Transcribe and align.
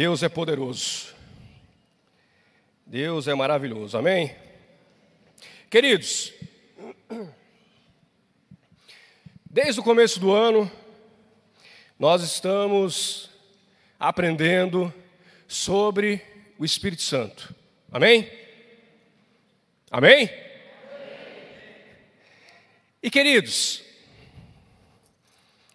Deus 0.00 0.22
é 0.22 0.30
poderoso. 0.30 1.14
Deus 2.86 3.28
é 3.28 3.34
maravilhoso. 3.34 3.98
Amém? 3.98 4.34
Queridos, 5.68 6.32
desde 9.44 9.78
o 9.78 9.84
começo 9.84 10.18
do 10.18 10.32
ano, 10.32 10.72
nós 11.98 12.22
estamos 12.22 13.28
aprendendo 13.98 14.90
sobre 15.46 16.22
o 16.58 16.64
Espírito 16.64 17.02
Santo. 17.02 17.54
Amém? 17.92 18.26
Amém? 19.90 20.30
E 23.02 23.10
queridos, 23.10 23.82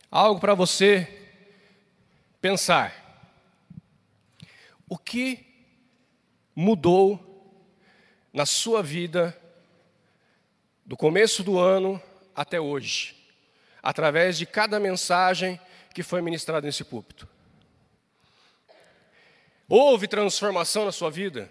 algo 0.10 0.40
para 0.40 0.56
você 0.56 1.08
pensar. 2.42 3.05
O 4.88 4.98
que 4.98 5.46
mudou 6.56 7.20
na 8.32 8.46
sua 8.46 8.84
vida 8.84 9.36
do 10.86 10.96
começo 10.96 11.44
do 11.44 11.58
ano 11.58 12.02
até 12.36 12.60
hoje, 12.60 13.16
através 13.82 14.38
de 14.38 14.46
cada 14.46 14.80
mensagem 14.80 15.60
que 15.94 16.04
foi 16.04 16.22
ministrada 16.22 16.68
nesse 16.68 16.84
púlpito? 16.84 17.28
Houve 19.68 20.08
transformação 20.08 20.86
na 20.86 20.92
sua 20.92 21.10
vida? 21.10 21.50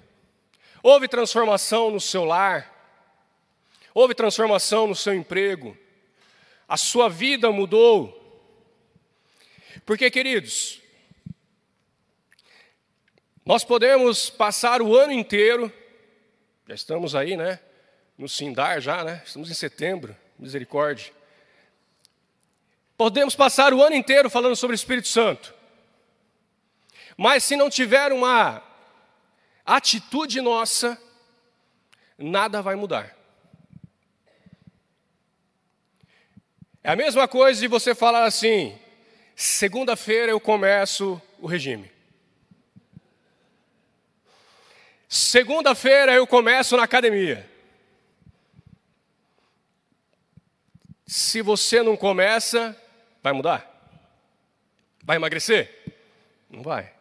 Houve 0.83 1.09
transformação 1.09 1.91
no 1.91 2.01
seu 2.01 2.25
lar? 2.25 2.70
Houve 3.92 4.14
transformação 4.14 4.87
no 4.87 4.95
seu 4.95 5.14
emprego? 5.14 5.77
A 6.69 6.77
sua 6.77 7.09
vida 7.09 7.51
mudou? 7.51 8.20
Porque, 9.84 10.11
queridos, 10.11 10.80
nós 13.45 13.62
podemos 13.62 14.31
passar 14.31 14.81
o 14.81 14.97
ano 14.97 15.12
inteiro, 15.12 15.70
já 16.67 16.75
estamos 16.75 17.14
aí, 17.14 17.37
né? 17.37 17.61
No 18.17 18.27
Sindar 18.27 18.81
já, 18.81 19.05
né? 19.05 19.23
Estamos 19.25 19.50
em 19.50 19.55
setembro, 19.55 20.17
misericórdia. 20.39 21.12
Podemos 22.97 23.37
passar 23.37 23.75
o 23.75 23.83
ano 23.83 23.97
inteiro 23.97 24.31
falando 24.31 24.56
sobre 24.56 24.75
o 24.75 24.77
Espírito 24.78 25.09
Santo. 25.09 25.53
Mas 27.19 27.45
se 27.45 27.55
não 27.55 27.69
tiver 27.69 28.12
uma 28.12 28.62
atitude 29.67 30.41
nossa, 30.41 30.98
nada 32.17 32.62
vai 32.62 32.77
mudar. 32.77 33.15
É 36.83 36.91
a 36.91 36.97
mesma 36.97 37.28
coisa 37.28 37.61
de 37.61 37.67
você 37.67 37.95
falar 37.95 38.25
assim: 38.25 38.78
segunda-feira 39.37 40.33
eu 40.33 40.41
começo 40.41 41.20
o 41.41 41.47
regime. 41.47 41.94
Segunda-feira 45.08 46.12
eu 46.12 46.27
começo 46.27 46.77
na 46.77 46.84
academia. 46.84 47.48
Se 51.06 51.42
você 51.42 51.83
não 51.83 51.97
começa, 51.97 52.77
vai 53.22 53.32
mudar? 53.32 53.70
Vai 55.02 55.16
emagrecer? 55.16 55.82
Não 56.48 56.62
vai. 56.62 56.92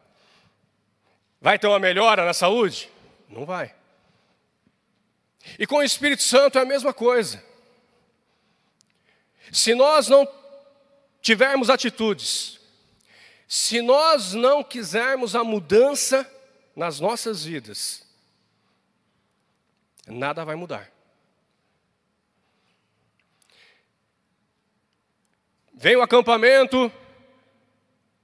Vai 1.41 1.57
ter 1.57 1.67
uma 1.67 1.79
melhora 1.79 2.25
na 2.25 2.33
saúde? 2.33 2.89
Não 3.29 3.45
vai. 3.45 3.73
E 5.57 5.65
com 5.65 5.77
o 5.77 5.83
Espírito 5.83 6.23
Santo 6.23 6.57
é 6.57 6.61
a 6.61 6.65
mesma 6.65 6.93
coisa. 6.93 7.43
Se 9.51 9.73
nós 9.73 10.07
não 10.07 10.27
tivermos 11.21 11.69
atitudes, 11.69 12.59
se 13.47 13.81
nós 13.81 14.33
não 14.33 14.63
quisermos 14.63 15.35
a 15.35 15.43
mudança 15.43 16.29
nas 16.75 16.99
nossas 16.99 17.45
vidas, 17.45 18.07
nada 20.07 20.43
vai 20.43 20.55
mudar. 20.55 20.91
Vem 25.73 25.95
o 25.95 26.01
acampamento, 26.01 26.91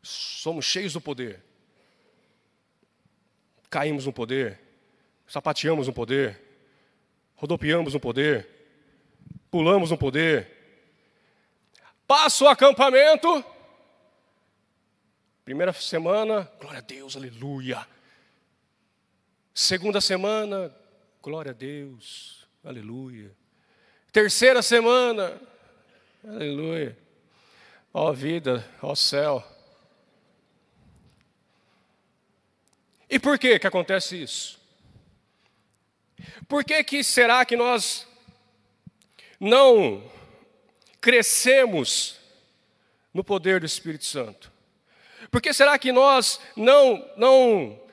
somos 0.01 0.65
cheios 0.65 0.93
do 0.93 1.01
poder. 1.01 1.43
Caímos 3.69 4.05
no 4.05 4.13
poder, 4.13 4.59
sapateamos 5.27 5.87
no 5.87 5.93
poder, 5.93 6.41
rodopiamos 7.35 7.93
no 7.93 7.99
poder, 7.99 8.49
pulamos 9.51 9.91
no 9.91 9.97
poder. 9.97 10.57
Passa 12.07 12.45
o 12.45 12.47
acampamento, 12.47 13.45
primeira 15.45 15.71
semana, 15.73 16.51
glória 16.59 16.79
a 16.79 16.81
Deus, 16.81 17.15
aleluia. 17.15 17.85
Segunda 19.61 19.99
semana, 19.99 20.73
Glória 21.21 21.51
a 21.51 21.53
Deus, 21.53 22.47
aleluia. 22.63 23.35
Terceira 24.09 24.61
semana, 24.61 25.37
aleluia. 26.25 26.97
Ó 27.93 28.13
vida, 28.13 28.65
ó 28.81 28.95
céu. 28.95 29.45
E 33.09 33.19
por 33.19 33.37
que 33.37 33.59
que 33.59 33.67
acontece 33.67 34.23
isso? 34.23 34.57
Por 36.47 36.63
que 36.63 36.81
que 36.81 37.03
será 37.03 37.43
que 37.43 37.57
nós 37.57 38.07
não 39.37 40.09
crescemos 41.01 42.17
no 43.13 43.25
poder 43.25 43.59
do 43.59 43.65
Espírito 43.65 44.05
Santo? 44.05 44.49
Por 45.29 45.41
que 45.41 45.51
será 45.51 45.77
que 45.77 45.91
nós 45.91 46.39
não 46.55 47.05
não 47.17 47.88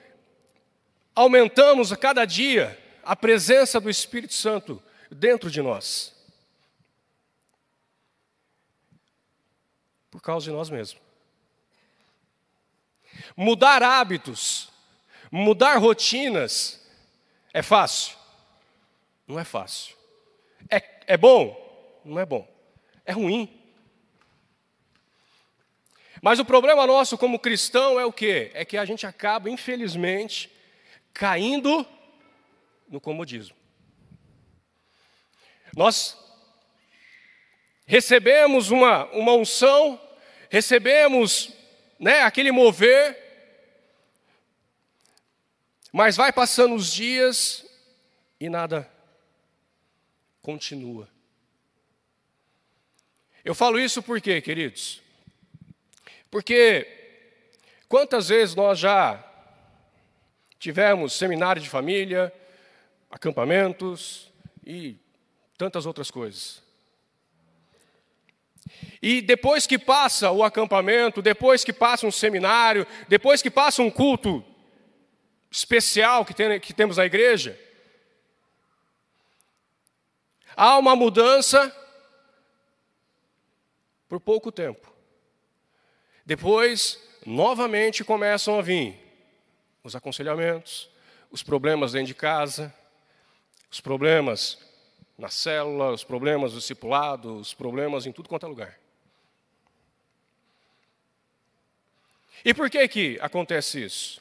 aumentamos 1.17 1.91
a 1.91 1.97
cada 1.97 2.27
dia 2.27 2.79
a 3.03 3.17
presença 3.17 3.81
do 3.81 3.89
Espírito 3.89 4.35
Santo 4.35 4.83
dentro 5.11 5.51
de 5.51 5.63
nós? 5.63 6.15
Por 10.11 10.21
causa 10.21 10.45
de 10.45 10.53
nós 10.53 10.69
mesmos. 10.69 11.03
Mudar 13.35 13.83
hábitos, 13.83 14.71
mudar 15.31 15.79
rotinas, 15.79 16.87
é 17.53 17.63
fácil? 17.63 18.17
Não 19.27 19.41
é 19.41 19.45
fácil. 19.45 19.97
É, 20.71 20.83
é 21.07 21.17
bom? 21.17 22.01
Não 22.05 22.21
é 22.21 22.27
bom. 22.27 22.47
É 23.05 23.13
ruim. 23.13 23.53
Mas 26.21 26.39
o 26.39 26.45
problema 26.45 26.87
nosso 26.87 27.17
como 27.17 27.39
cristão 27.39 27.99
é 27.99 28.05
o 28.05 28.13
quê? 28.13 28.51
É 28.53 28.65
que 28.65 28.77
a 28.77 28.85
gente 28.85 29.07
acaba, 29.07 29.49
infelizmente, 29.49 30.51
caindo 31.17 31.87
no 32.89 33.01
comodismo. 33.01 33.57
Nós 35.75 36.17
recebemos 37.87 38.71
uma, 38.71 39.07
uma 39.07 39.33
unção, 39.33 40.01
recebemos 40.51 41.53
né, 41.99 42.21
aquele 42.21 42.53
mover, 42.53 43.17
mas 45.91 46.17
vai 46.17 46.33
passando 46.33 46.75
os 46.75 46.93
dias 46.93 47.65
e 48.39 48.51
nada 48.51 48.91
continua. 50.43 51.09
Eu 53.43 53.55
falo 53.55 53.81
isso 53.81 54.03
por 54.03 54.21
quê, 54.21 54.43
queridos? 54.43 55.01
Porque 56.31 56.87
quantas 57.89 58.29
vezes 58.29 58.55
nós 58.55 58.79
já 58.79 59.26
tivemos 60.59 61.13
seminário 61.13 61.61
de 61.61 61.69
família, 61.69 62.33
acampamentos 63.11 64.33
e 64.65 64.97
tantas 65.57 65.87
outras 65.87 66.11
coisas. 66.11 66.63
E 69.01 69.21
depois 69.21 69.67
que 69.67 69.79
passa 69.79 70.31
o 70.31 70.43
acampamento, 70.43 71.23
depois 71.23 71.63
que 71.63 71.73
passa 71.73 72.07
um 72.07 72.11
seminário, 72.11 72.87
depois 73.09 73.41
que 73.41 73.51
passa 73.51 73.83
um 73.83 73.91
culto 73.91 74.45
especial 75.51 76.25
que, 76.25 76.35
tem, 76.35 76.59
que 76.59 76.73
temos 76.73 76.97
na 76.97 77.07
igreja, 77.07 77.59
há 80.57 80.77
uma 80.79 80.97
mudança 80.97 81.75
por 84.09 84.21
pouco 84.21 84.51
tempo. 84.51 84.93
Depois, 86.25 87.01
novamente 87.25 88.03
começam 88.03 88.59
a 88.59 88.63
vir 88.63 89.06
os 89.87 89.95
aconselhamentos, 89.95 90.91
os 91.31 91.45
problemas 91.45 91.93
dentro 91.93 92.09
de 92.09 92.15
casa, 92.15 92.75
os 93.71 93.81
problemas 93.81 94.59
na 95.17 95.29
célula, 95.29 95.93
os 95.93 96.03
problemas 96.03 96.53
do 96.53 96.59
discipulado, 96.59 97.37
os 97.37 97.55
problemas 97.55 98.05
em 98.05 98.11
tudo 98.11 98.29
quanto 98.29 98.47
é 98.47 98.49
lugar. 98.49 98.81
E 102.45 102.53
por 102.53 102.69
que 102.69 102.87
que 102.89 103.19
acontece 103.21 103.85
isso? 103.85 104.21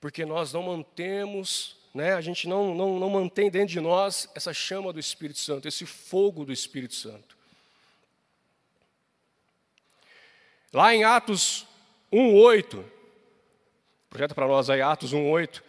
Porque 0.00 0.24
nós 0.24 0.52
não 0.52 0.64
mantemos, 0.64 1.76
né, 1.94 2.14
a 2.14 2.20
gente 2.20 2.48
não, 2.48 2.74
não, 2.74 2.98
não 2.98 3.08
mantém 3.08 3.48
dentro 3.48 3.68
de 3.68 3.80
nós 3.80 4.28
essa 4.34 4.52
chama 4.52 4.92
do 4.92 4.98
Espírito 4.98 5.38
Santo, 5.38 5.68
esse 5.68 5.86
fogo 5.86 6.44
do 6.44 6.52
Espírito 6.52 6.94
Santo. 6.94 7.36
Lá 10.72 10.92
em 10.92 11.04
Atos 11.04 11.66
1,8, 12.12 12.95
projeta 14.16 14.34
para 14.34 14.46
nós 14.46 14.70
aí 14.70 14.80
Atos 14.80 15.12
1:8. 15.12 15.62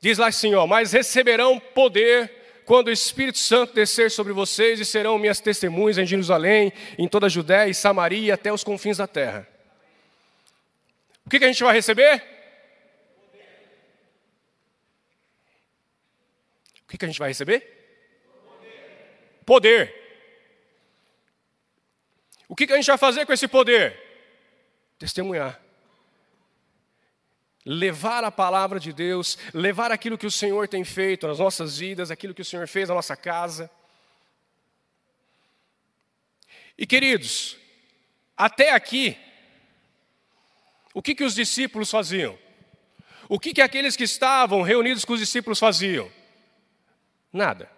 Diz 0.00 0.18
lá 0.18 0.26
assim, 0.26 0.52
ó, 0.54 0.66
mas 0.66 0.92
receberão 0.92 1.60
poder 1.60 2.62
quando 2.66 2.88
o 2.88 2.90
Espírito 2.90 3.38
Santo 3.38 3.72
descer 3.72 4.10
sobre 4.10 4.32
vocês 4.32 4.80
e 4.80 4.84
serão 4.84 5.16
minhas 5.16 5.40
testemunhas 5.40 5.96
em 5.96 6.04
Jerusalém, 6.04 6.72
em 6.98 7.06
toda 7.06 7.26
a 7.26 7.28
Judéia 7.28 7.68
e 7.68 7.74
Samaria 7.74 8.34
até 8.34 8.52
os 8.52 8.64
confins 8.64 8.96
da 8.96 9.06
terra. 9.06 9.46
O 11.24 11.30
que, 11.30 11.38
que 11.38 11.44
a 11.44 11.48
gente 11.48 11.62
vai 11.62 11.72
receber? 11.72 12.22
O 16.82 16.88
que, 16.88 16.98
que 16.98 17.04
a 17.04 17.08
gente 17.08 17.18
vai 17.18 17.28
receber? 17.28 17.60
Poder. 19.46 19.46
poder. 19.46 19.94
O 22.48 22.56
que, 22.56 22.66
que 22.66 22.72
a 22.72 22.76
gente 22.76 22.86
vai 22.86 22.98
fazer 22.98 23.24
com 23.24 23.32
esse 23.32 23.46
poder? 23.46 23.98
Testemunhar. 24.98 25.63
Levar 27.64 28.24
a 28.24 28.30
palavra 28.30 28.78
de 28.78 28.92
Deus, 28.92 29.38
levar 29.54 29.90
aquilo 29.90 30.18
que 30.18 30.26
o 30.26 30.30
Senhor 30.30 30.68
tem 30.68 30.84
feito 30.84 31.26
nas 31.26 31.38
nossas 31.38 31.78
vidas, 31.78 32.10
aquilo 32.10 32.34
que 32.34 32.42
o 32.42 32.44
Senhor 32.44 32.68
fez 32.68 32.88
na 32.88 32.94
nossa 32.94 33.16
casa. 33.16 33.70
E 36.76 36.86
queridos, 36.86 37.56
até 38.36 38.72
aqui, 38.72 39.16
o 40.92 41.00
que, 41.00 41.14
que 41.14 41.24
os 41.24 41.34
discípulos 41.34 41.90
faziam? 41.90 42.38
O 43.28 43.40
que, 43.40 43.54
que 43.54 43.62
aqueles 43.62 43.96
que 43.96 44.04
estavam 44.04 44.62
reunidos 44.62 45.04
com 45.04 45.14
os 45.14 45.20
discípulos 45.20 45.58
faziam? 45.58 46.10
Nada. 47.32 47.70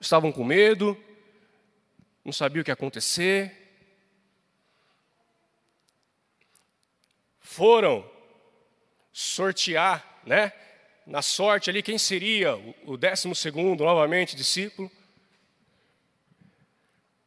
Estavam 0.00 0.32
com 0.32 0.42
medo, 0.42 1.00
não 2.24 2.32
sabiam 2.32 2.62
o 2.62 2.64
que 2.64 2.70
ia 2.70 2.74
acontecer. 2.74 3.58
Foram 7.40 8.08
sortear, 9.12 10.20
né? 10.24 10.52
Na 11.06 11.20
sorte 11.20 11.68
ali, 11.68 11.82
quem 11.82 11.98
seria 11.98 12.54
o 12.86 12.96
décimo 12.96 13.34
segundo, 13.34 13.84
novamente, 13.84 14.36
discípulo? 14.36 14.90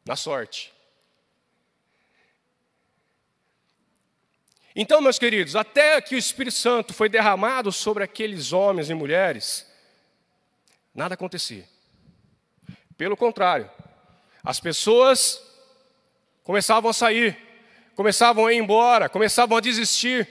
Na 0.04 0.16
sorte. 0.16 0.72
Então, 4.74 5.00
meus 5.00 5.18
queridos, 5.18 5.56
até 5.56 6.00
que 6.02 6.14
o 6.14 6.18
Espírito 6.18 6.56
Santo 6.56 6.92
foi 6.92 7.08
derramado 7.08 7.72
sobre 7.72 8.04
aqueles 8.04 8.52
homens 8.52 8.90
e 8.90 8.94
mulheres, 8.94 9.66
nada 10.94 11.14
acontecia. 11.14 11.66
Pelo 12.96 13.16
contrário, 13.16 13.70
as 14.44 14.60
pessoas 14.60 15.42
começavam 16.42 16.90
a 16.90 16.94
sair, 16.94 17.36
começavam 17.94 18.46
a 18.46 18.52
ir 18.52 18.58
embora, 18.58 19.08
começavam 19.08 19.56
a 19.56 19.60
desistir. 19.60 20.28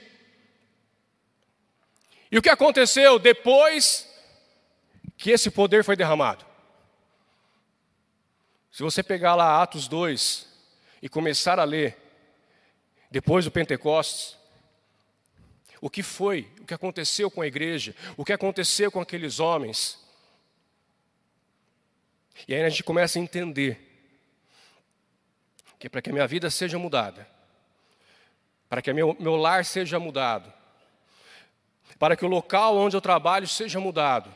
E 2.36 2.38
o 2.38 2.42
que 2.42 2.50
aconteceu 2.50 3.18
depois 3.18 4.14
que 5.16 5.32
esse 5.32 5.50
poder 5.50 5.86
foi 5.86 5.96
derramado? 5.96 6.46
Se 8.70 8.84
você 8.84 9.02
pegar 9.02 9.36
lá 9.36 9.64
Atos 9.64 9.88
2 9.88 10.46
e 11.02 11.08
começar 11.08 11.62
a 11.62 11.64
ler, 11.64 11.98
depois 13.10 13.46
do 13.46 13.52
Pentecostes, 13.52 14.38
o 15.80 15.90
que 15.90 16.04
foi, 16.04 16.52
o 16.60 16.66
que 16.66 16.74
aconteceu 16.74 17.32
com 17.32 17.42
a 17.42 17.48
igreja, 17.48 17.96
o 18.18 18.26
que 18.26 18.34
aconteceu 18.34 18.92
com 18.92 19.00
aqueles 19.00 19.40
homens. 19.40 19.98
E 22.50 22.54
aí 22.54 22.64
a 22.64 22.70
gente 22.70 22.84
começa 22.84 23.18
a 23.18 23.22
entender 23.22 23.80
que 25.80 25.88
para 25.88 26.02
que 26.02 26.10
a 26.10 26.14
minha 26.14 26.28
vida 26.28 26.50
seja 26.50 26.78
mudada, 26.78 27.26
para 28.68 28.82
que 28.82 28.92
meu, 28.92 29.16
meu 29.22 29.38
lar 29.38 29.64
seja 29.64 29.98
mudado, 29.98 30.54
para 31.98 32.16
que 32.16 32.26
o 32.26 32.30
local 32.30 32.78
onde 32.78 32.96
eu 32.96 33.02
trabalho 33.02 33.48
seja 33.48 33.80
mudado, 33.80 34.34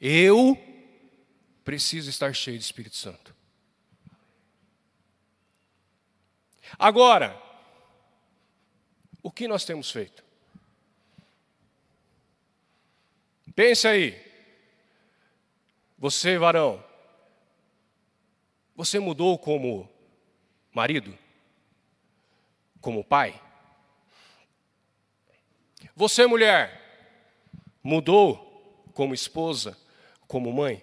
eu 0.00 0.58
preciso 1.64 2.10
estar 2.10 2.34
cheio 2.34 2.58
de 2.58 2.64
Espírito 2.64 2.96
Santo. 2.96 3.34
Agora, 6.78 7.40
o 9.22 9.30
que 9.30 9.46
nós 9.46 9.64
temos 9.64 9.90
feito? 9.90 10.24
Pense 13.54 13.86
aí. 13.86 14.30
Você, 15.98 16.38
varão, 16.38 16.82
você 18.74 18.98
mudou 18.98 19.38
como 19.38 19.88
marido? 20.72 21.16
Como 22.80 23.04
pai? 23.04 23.38
Você, 26.00 26.26
mulher, 26.26 26.80
mudou 27.82 28.88
como 28.94 29.12
esposa, 29.12 29.76
como 30.26 30.50
mãe? 30.50 30.82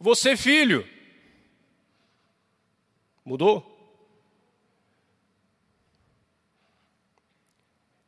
Você, 0.00 0.34
filho, 0.34 0.88
mudou? 3.22 3.70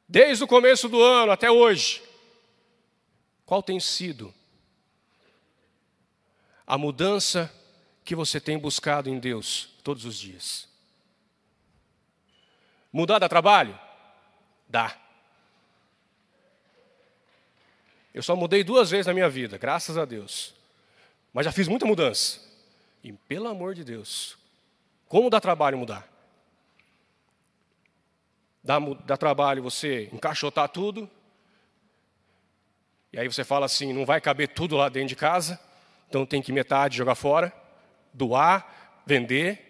Desde 0.09 0.43
o 0.43 0.49
começo 0.49 0.89
do 0.89 1.03
ano 1.03 1.33
até 1.33 1.51
hoje, 1.51 2.03
qual 3.45 3.63
tem 3.63 3.79
sido 3.79 4.33
a 6.67 6.79
mudança 6.79 7.55
que 8.03 8.15
você 8.15 8.41
tem 8.41 8.59
buscado 8.59 9.11
em 9.11 9.19
Deus 9.19 9.69
todos 9.85 10.07
os 10.07 10.19
dias? 10.19 10.67
Mudar 12.91 13.19
de 13.19 13.29
trabalho? 13.29 13.88
Dá. 14.69 14.97
Eu 18.13 18.23
só 18.23 18.35
mudei 18.35 18.65
duas 18.65 18.91
vezes 18.91 19.07
na 19.07 19.15
minha 19.15 19.29
vida, 19.29 19.57
graças 19.59 19.97
a 19.97 20.05
Deus. 20.05 20.55
Mas 21.33 21.45
já 21.45 21.53
fiz 21.53 21.69
muita 21.69 21.87
mudança. 21.87 22.41
E 23.03 23.13
pelo 23.13 23.49
amor 23.49 23.75
de 23.75 23.85
Deus, 23.85 24.37
como 25.07 25.31
dá 25.31 25.41
trabalho 25.41 25.79
mudar? 25.79 26.09
dá, 28.69 28.79
dá 29.07 29.17
trabalho 29.17 29.63
você 29.63 30.11
encaixotar 30.13 30.69
tudo. 30.69 31.09
E 33.11 33.19
aí 33.19 33.27
você 33.27 33.43
fala 33.43 33.65
assim: 33.65 33.95
não 33.95 34.05
vai 34.05 34.21
caber 34.21 34.49
tudo 34.49 34.77
lá 34.77 34.91
dentro 34.91 35.09
de 35.09 35.17
casa, 35.17 35.59
então 36.07 36.27
tem 36.27 36.43
que 36.43 36.53
metade 36.53 36.99
jogar 36.99 37.15
fora, 37.15 37.51
doar, 38.13 39.03
vender. 39.07 39.65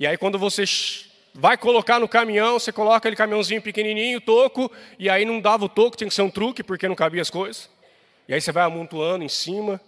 E 0.00 0.06
aí 0.06 0.16
quando 0.16 0.36
você 0.38 0.64
vai 1.34 1.56
colocar 1.56 1.98
no 1.98 2.08
caminhão, 2.08 2.58
você 2.58 2.72
coloca 2.72 2.96
aquele 2.96 3.16
caminhãozinho 3.16 3.62
pequenininho, 3.62 4.20
toco, 4.20 4.70
e 4.98 5.08
aí 5.08 5.24
não 5.24 5.40
dava 5.40 5.64
o 5.64 5.68
toco, 5.68 5.96
tinha 5.96 6.08
que 6.08 6.14
ser 6.14 6.22
um 6.22 6.30
truque, 6.30 6.62
porque 6.62 6.88
não 6.88 6.94
cabia 6.94 7.22
as 7.22 7.30
coisas. 7.30 7.70
E 8.28 8.34
aí 8.34 8.40
você 8.40 8.52
vai 8.52 8.64
amontoando 8.64 9.24
em 9.24 9.28
cima. 9.28 9.80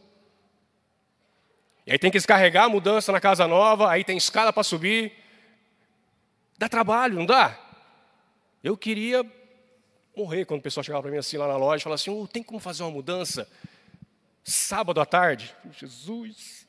E 1.87 1.93
aí 1.93 1.99
tem 1.99 2.11
que 2.11 2.19
descarregar 2.19 2.65
a 2.65 2.69
mudança 2.69 3.11
na 3.13 3.21
casa 3.21 3.47
nova, 3.47 3.91
aí 3.91 4.05
tem 4.05 4.17
escada 4.17 4.53
para 4.53 4.63
subir, 4.63 5.13
Dá 6.63 6.69
trabalho, 6.69 7.17
não 7.17 7.27
dá? 7.27 7.59
Eu 8.63 8.77
queria 8.77 9.29
morrer 10.17 10.45
quando 10.45 10.61
o 10.61 10.63
pessoal 10.63 10.85
chegava 10.85 11.03
para 11.03 11.11
mim 11.11 11.19
assim 11.19 11.37
lá 11.37 11.49
na 11.49 11.57
loja 11.57 11.81
e 11.81 11.83
falava 11.83 12.01
assim: 12.01 12.11
oh, 12.11 12.29
tem 12.29 12.41
como 12.41 12.61
fazer 12.61 12.85
uma 12.85 12.93
mudança 12.93 13.49
sábado 14.45 15.01
à 15.01 15.05
tarde? 15.05 15.53
Jesus, 15.73 16.69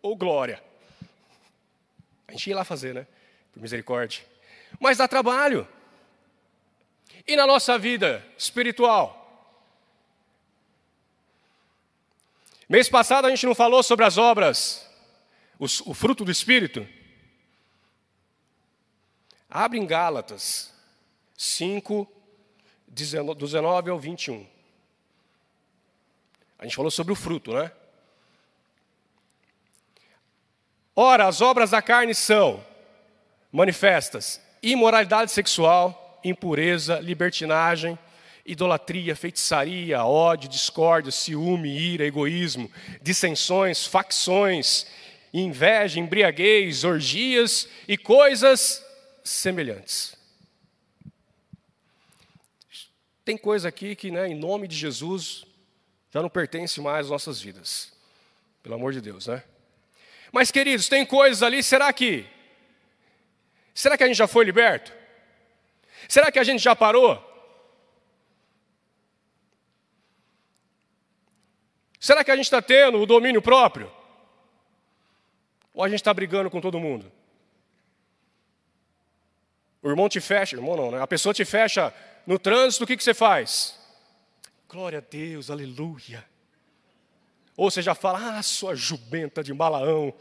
ou 0.00 0.12
oh, 0.12 0.16
glória. 0.16 0.62
A 2.28 2.30
gente 2.30 2.48
ia 2.48 2.54
lá 2.54 2.62
fazer, 2.62 2.94
né? 2.94 3.08
Por 3.52 3.62
misericórdia. 3.62 4.24
Mas 4.78 4.98
dá 4.98 5.08
trabalho. 5.08 5.66
E 7.26 7.36
na 7.36 7.46
nossa 7.46 7.78
vida 7.78 8.24
espiritual? 8.36 9.16
Mês 12.68 12.88
passado 12.88 13.26
a 13.26 13.30
gente 13.30 13.46
não 13.46 13.54
falou 13.54 13.82
sobre 13.82 14.04
as 14.04 14.18
obras, 14.18 14.86
o 15.58 15.94
fruto 15.94 16.24
do 16.24 16.30
Espírito? 16.30 16.86
Abre 19.48 19.78
em 19.78 19.86
Gálatas 19.86 20.72
5, 21.36 22.06
19 22.86 23.90
ao 23.90 23.98
21. 23.98 24.46
A 26.58 26.64
gente 26.64 26.76
falou 26.76 26.90
sobre 26.90 27.12
o 27.12 27.16
fruto, 27.16 27.54
né? 27.54 27.72
Ora, 30.94 31.26
as 31.26 31.40
obras 31.40 31.70
da 31.70 31.80
carne 31.80 32.14
são 32.14 32.62
manifestas: 33.52 34.40
imoralidade 34.62 35.32
sexual, 35.32 36.20
impureza, 36.24 36.98
libertinagem, 37.00 37.98
idolatria, 38.44 39.14
feitiçaria, 39.14 40.04
ódio, 40.04 40.48
discórdia, 40.48 41.12
ciúme, 41.12 41.68
ira, 41.68 42.04
egoísmo, 42.04 42.70
dissensões, 43.02 43.86
facções, 43.86 44.86
inveja, 45.32 46.00
embriaguez, 46.00 46.84
orgias 46.84 47.68
e 47.86 47.98
coisas 47.98 48.84
semelhantes. 49.22 50.16
Tem 53.24 53.36
coisa 53.36 53.68
aqui 53.68 53.94
que, 53.94 54.10
né, 54.10 54.26
em 54.28 54.34
nome 54.34 54.66
de 54.66 54.74
Jesus, 54.74 55.44
já 56.10 56.22
não 56.22 56.30
pertence 56.30 56.80
mais 56.80 57.06
às 57.06 57.10
nossas 57.10 57.38
vidas. 57.38 57.92
Pelo 58.62 58.74
amor 58.74 58.94
de 58.94 59.02
Deus, 59.02 59.26
né? 59.26 59.42
Mas, 60.32 60.50
queridos, 60.50 60.88
tem 60.88 61.04
coisas 61.04 61.42
ali, 61.42 61.62
será 61.62 61.92
que. 61.92 62.24
Será 63.78 63.96
que 63.96 64.02
a 64.02 64.08
gente 64.08 64.16
já 64.16 64.26
foi 64.26 64.44
liberto? 64.44 64.92
Será 66.08 66.32
que 66.32 66.38
a 66.40 66.42
gente 66.42 66.60
já 66.60 66.74
parou? 66.74 67.16
Será 72.00 72.24
que 72.24 72.30
a 72.32 72.34
gente 72.34 72.46
está 72.46 72.60
tendo 72.60 72.98
o 72.98 73.06
domínio 73.06 73.40
próprio? 73.40 73.88
Ou 75.72 75.84
a 75.84 75.88
gente 75.88 76.00
está 76.00 76.12
brigando 76.12 76.50
com 76.50 76.60
todo 76.60 76.80
mundo? 76.80 77.12
O 79.80 79.88
irmão 79.88 80.08
te 80.08 80.20
fecha, 80.20 80.56
irmão 80.56 80.76
não, 80.76 80.90
né? 80.90 81.00
A 81.00 81.06
pessoa 81.06 81.32
te 81.32 81.44
fecha 81.44 81.94
no 82.26 82.36
trânsito, 82.36 82.82
o 82.82 82.86
que, 82.86 82.96
que 82.96 83.04
você 83.04 83.14
faz? 83.14 83.78
Glória 84.68 84.98
a 84.98 85.02
Deus, 85.08 85.52
aleluia. 85.52 86.28
Ou 87.56 87.70
você 87.70 87.80
já 87.80 87.94
fala, 87.94 88.38
ah, 88.38 88.42
sua 88.42 88.74
jumenta 88.74 89.40
de 89.40 89.54
Balaão. 89.54 90.12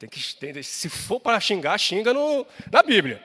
Tem 0.00 0.08
que, 0.08 0.62
se 0.62 0.88
for 0.88 1.20
para 1.20 1.38
xingar, 1.38 1.76
xinga 1.76 2.14
no, 2.14 2.46
na 2.72 2.82
Bíblia. 2.82 3.22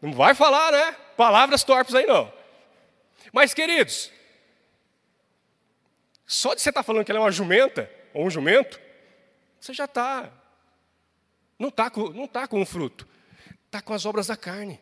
Não 0.00 0.10
vai 0.10 0.34
falar, 0.34 0.72
né? 0.72 0.92
Palavras 1.18 1.62
torpes 1.62 1.94
aí 1.94 2.06
não. 2.06 2.32
Mas, 3.30 3.52
queridos, 3.52 4.10
só 6.26 6.54
de 6.54 6.62
você 6.62 6.70
estar 6.70 6.80
tá 6.80 6.82
falando 6.82 7.04
que 7.04 7.12
ela 7.12 7.18
é 7.18 7.22
uma 7.22 7.30
jumenta, 7.30 7.90
ou 8.14 8.24
um 8.24 8.30
jumento, 8.30 8.80
você 9.60 9.74
já 9.74 9.84
está. 9.84 10.32
Não 11.58 11.68
está 11.68 11.90
com, 11.90 12.08
não 12.08 12.26
tá 12.26 12.48
com 12.48 12.62
o 12.62 12.64
fruto. 12.64 13.06
Está 13.66 13.82
com 13.82 13.92
as 13.92 14.06
obras 14.06 14.28
da 14.28 14.36
carne. 14.36 14.80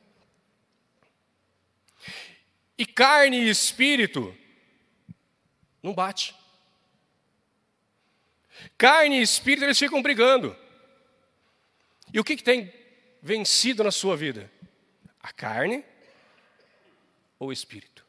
E 2.79 2.87
carne 2.87 3.41
e 3.41 3.51
espírito 3.51 4.33
não 5.83 5.93
bate. 5.93 6.38
Carne 8.77 9.19
e 9.19 9.23
espírito 9.23 9.65
eles 9.65 9.79
ficam 9.79 10.03
brigando. 10.03 10.57
E 12.13 12.19
o 12.19 12.25
que, 12.25 12.37
que 12.37 12.43
tem 12.43 12.73
vencido 13.23 13.85
na 13.85 13.91
sua 13.91 14.17
vida? 14.17 14.51
A 15.23 15.33
carne 15.33 15.85
ou 17.39 17.49
o 17.49 17.53
espírito? 17.53 18.05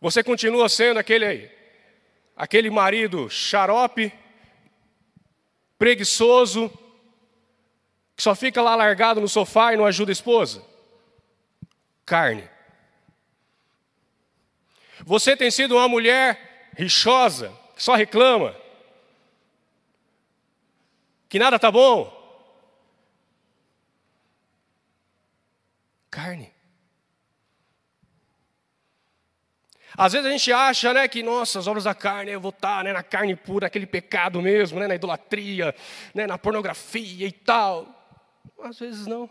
Você 0.00 0.22
continua 0.22 0.68
sendo 0.68 0.98
aquele 0.98 1.50
aquele 2.34 2.70
marido 2.70 3.28
xarope, 3.28 4.10
preguiçoso, 5.78 6.70
que 8.16 8.22
só 8.22 8.34
fica 8.34 8.62
lá 8.62 8.74
largado 8.74 9.20
no 9.20 9.28
sofá 9.28 9.74
e 9.74 9.76
não 9.76 9.84
ajuda 9.84 10.10
a 10.10 10.14
esposa? 10.14 10.64
Carne. 12.06 12.48
Você 15.04 15.36
tem 15.36 15.50
sido 15.50 15.76
uma 15.76 15.88
mulher 15.88 16.70
rixosa, 16.76 17.52
que 17.74 17.82
só 17.82 17.94
reclama, 17.94 18.54
que 21.28 21.38
nada 21.38 21.56
está 21.56 21.70
bom? 21.70 22.18
Carne. 26.10 26.52
Às 29.96 30.12
vezes 30.12 30.26
a 30.26 30.30
gente 30.30 30.52
acha 30.52 30.94
né, 30.94 31.06
que, 31.06 31.22
nossa, 31.22 31.58
as 31.58 31.66
obras 31.66 31.84
da 31.84 31.94
carne, 31.94 32.32
eu 32.32 32.40
vou 32.40 32.50
estar 32.50 32.82
né, 32.82 32.92
na 32.92 33.02
carne 33.02 33.36
pura, 33.36 33.66
aquele 33.66 33.86
pecado 33.86 34.40
mesmo, 34.40 34.80
né, 34.80 34.86
na 34.86 34.94
idolatria, 34.94 35.74
né, 36.14 36.26
na 36.26 36.38
pornografia 36.38 37.26
e 37.26 37.32
tal. 37.32 37.86
Às 38.62 38.78
vezes 38.78 39.06
não. 39.06 39.28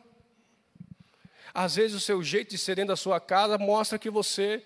Às 1.53 1.75
vezes 1.75 1.95
o 1.95 1.99
seu 1.99 2.21
jeito 2.23 2.51
de 2.51 2.57
ser 2.57 2.75
dentro 2.75 2.89
da 2.89 2.95
sua 2.95 3.19
casa 3.19 3.57
mostra 3.57 3.99
que 3.99 4.09
você 4.09 4.63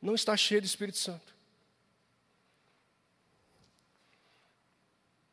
não 0.00 0.14
está 0.14 0.36
cheio 0.36 0.60
do 0.60 0.66
Espírito 0.66 0.98
Santo. 0.98 1.34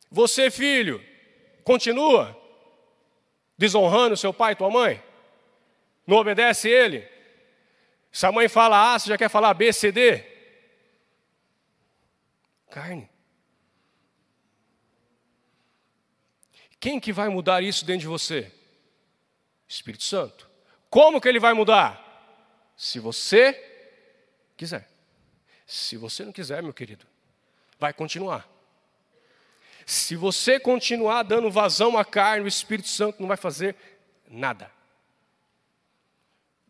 Você, 0.09 0.51
filho, 0.51 1.03
continua 1.63 2.39
desonrando 3.57 4.15
seu 4.15 4.33
pai 4.33 4.53
e 4.53 4.55
tua 4.55 4.69
mãe? 4.69 5.03
Não 6.05 6.17
obedece 6.17 6.69
ele? 6.69 7.07
Se 8.11 8.25
a 8.25 8.31
mãe 8.31 8.47
fala 8.47 8.93
A, 8.93 8.99
você 8.99 9.09
já 9.09 9.17
quer 9.17 9.29
falar 9.29 9.53
B, 9.55 9.73
C, 9.73 9.91
D? 9.91 10.19
Carne. 12.69 13.09
Quem 16.79 16.99
que 16.99 17.13
vai 17.13 17.29
mudar 17.29 17.63
isso 17.63 17.85
dentro 17.85 18.01
de 18.01 18.07
você? 18.07 18.51
Espírito 19.67 20.03
Santo. 20.03 20.49
Como 20.89 21.19
que 21.19 21.27
ele 21.27 21.39
vai 21.39 21.53
mudar? 21.53 21.99
Se 22.75 22.99
você 22.99 23.72
quiser. 24.63 24.87
Se 25.67 25.97
você 25.97 26.23
não 26.23 26.31
quiser, 26.31 26.63
meu 26.63 26.73
querido, 26.73 27.05
vai 27.77 27.93
continuar. 27.93 28.47
Se 29.85 30.15
você 30.15 30.59
continuar 30.59 31.23
dando 31.23 31.51
vazão 31.51 31.97
à 31.97 32.05
carne, 32.05 32.45
o 32.45 32.47
Espírito 32.47 32.87
Santo 32.87 33.19
não 33.19 33.27
vai 33.27 33.35
fazer 33.35 33.75
nada. 34.27 34.71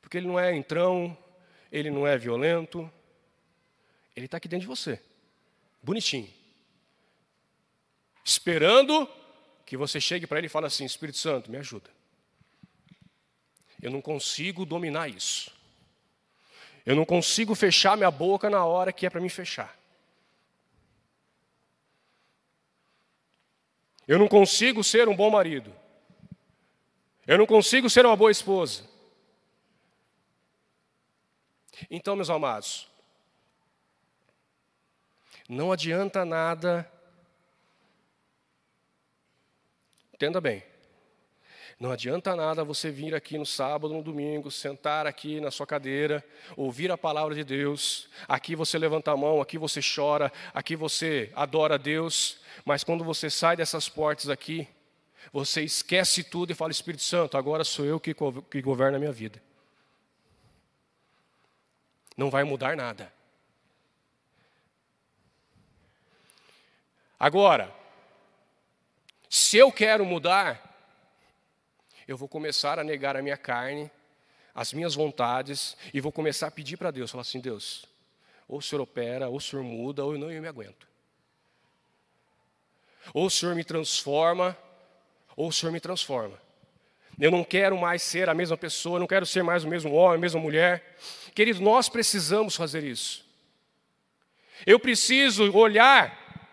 Porque 0.02 0.18
ele 0.18 0.28
não 0.28 0.40
é 0.40 0.56
entrão, 0.56 1.16
ele 1.72 1.92
não 1.92 2.08
é 2.08 2.18
violento, 2.18 2.92
ele 4.16 4.26
está 4.26 4.38
aqui 4.38 4.48
dentro 4.48 4.62
de 4.62 4.68
você, 4.68 5.00
bonitinho, 5.82 6.32
esperando 8.26 9.08
que 9.66 9.78
você 9.78 10.02
chegue 10.02 10.26
para 10.26 10.40
ele 10.40 10.48
e 10.48 10.50
fale 10.50 10.66
assim: 10.66 10.86
Espírito 10.86 11.20
Santo, 11.20 11.52
me 11.52 11.58
ajuda. 11.58 11.90
Eu 13.82 13.92
não 13.92 14.02
consigo 14.02 14.66
dominar 14.66 15.10
isso. 15.10 15.52
Eu 16.86 16.96
não 16.96 17.06
consigo 17.06 17.56
fechar 17.56 17.96
minha 17.96 18.12
boca 18.12 18.50
na 18.50 18.66
hora 18.66 18.92
que 18.92 19.06
é 19.06 19.10
para 19.10 19.22
me 19.22 19.30
fechar. 19.30 19.78
Eu 24.06 24.20
não 24.20 24.28
consigo 24.28 24.84
ser 24.84 25.08
um 25.08 25.16
bom 25.16 25.30
marido. 25.30 25.74
Eu 27.26 27.38
não 27.38 27.46
consigo 27.46 27.90
ser 27.90 28.06
uma 28.06 28.18
boa 28.18 28.32
esposa. 28.32 28.84
Então, 31.90 32.16
meus 32.16 32.30
amados, 32.30 32.90
não 35.48 35.72
adianta 35.72 36.26
nada. 36.26 36.90
Entenda 40.14 40.42
bem. 40.42 40.73
Não 41.80 41.92
adianta 41.92 42.36
nada 42.36 42.64
você 42.64 42.90
vir 42.90 43.14
aqui 43.14 43.38
no 43.38 43.46
sábado, 43.46 43.94
no 43.94 44.04
domingo, 44.04 44.50
sentar 44.50 45.06
aqui 45.06 45.42
na 45.42 45.52
sua 45.52 45.68
cadeira, 45.68 46.24
ouvir 46.56 46.92
a 46.92 46.98
palavra 46.98 47.36
de 47.36 47.44
Deus. 47.44 48.10
Aqui 48.28 48.56
você 48.56 48.78
levanta 48.78 49.12
a 49.12 49.18
mão, 49.18 49.42
aqui 49.42 49.58
você 49.58 49.82
chora, 49.82 50.32
aqui 50.54 50.76
você 50.76 51.32
adora 51.36 51.76
a 51.76 51.78
Deus. 51.78 52.38
Mas 52.64 52.84
quando 52.84 53.04
você 53.04 53.30
sai 53.30 53.56
dessas 53.56 53.90
portas 53.90 54.30
aqui, 54.30 54.68
você 55.32 55.62
esquece 55.62 56.24
tudo 56.24 56.52
e 56.52 56.56
fala: 56.56 56.72
Espírito 56.72 57.04
Santo, 57.04 57.38
agora 57.38 57.64
sou 57.64 57.86
eu 57.86 58.00
que, 58.00 58.16
que 58.50 58.62
governo 58.62 58.98
a 58.98 59.00
minha 59.00 59.12
vida 59.12 59.42
não 62.16 62.30
vai 62.30 62.44
mudar 62.44 62.76
nada. 62.76 63.12
Agora, 67.20 67.74
se 69.30 69.58
eu 69.58 69.72
quero 69.72 70.06
mudar, 70.06 70.73
eu 72.14 72.18
vou 72.18 72.28
começar 72.28 72.78
a 72.78 72.84
negar 72.84 73.18
a 73.18 73.24
minha 73.24 73.36
carne, 73.36 73.90
as 74.54 74.72
minhas 74.72 74.94
vontades, 74.94 75.76
e 75.92 76.00
vou 76.00 76.12
começar 76.12 76.46
a 76.46 76.52
pedir 76.52 76.78
para 76.78 76.92
Deus, 76.92 77.10
falar 77.10 77.22
assim, 77.22 77.40
Deus, 77.40 77.88
ou 78.48 78.60
o 78.60 78.62
Senhor 78.62 78.84
opera, 78.84 79.30
ou 79.30 79.38
o 79.38 79.42
Senhor 79.42 79.64
muda, 79.64 80.06
ou 80.06 80.14
eu 80.14 80.20
não 80.20 80.32
eu 80.32 80.40
me 80.40 80.48
aguento. 80.48 80.88
Ou 83.16 83.26
o 83.26 83.30
Senhor 83.32 83.56
me 83.56 83.64
transforma, 83.64 84.56
ou 85.36 85.48
o 85.48 85.52
Senhor 85.52 85.72
me 85.72 85.80
transforma. 85.80 86.40
Eu 87.20 87.32
não 87.32 87.44
quero 87.44 87.76
mais 87.80 88.04
ser 88.04 88.30
a 88.30 88.34
mesma 88.36 88.58
pessoa, 88.58 89.00
não 89.00 89.08
quero 89.08 89.26
ser 89.26 89.42
mais 89.42 89.64
o 89.64 89.68
mesmo 89.68 89.92
homem, 89.94 90.18
a 90.18 90.22
mesma 90.22 90.40
mulher. 90.40 90.96
Querido, 91.34 91.62
nós 91.62 91.90
precisamos 91.90 92.56
fazer 92.56 92.84
isso. 92.84 93.26
Eu 94.68 94.80
preciso 94.80 95.52
olhar 95.52 96.46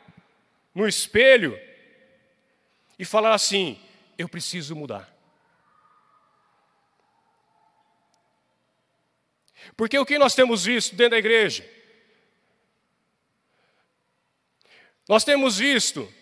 no 0.74 0.88
espelho 0.88 1.60
e 2.98 3.04
falar 3.04 3.34
assim: 3.34 3.78
eu 4.16 4.26
preciso 4.26 4.74
mudar. 4.74 5.09
Porque 9.76 9.98
o 9.98 10.06
que 10.06 10.18
nós 10.18 10.34
temos 10.34 10.64
visto 10.64 10.94
dentro 10.94 11.12
da 11.12 11.18
igreja? 11.18 11.68
Nós 15.08 15.24
temos 15.24 15.58
visto 15.58 16.12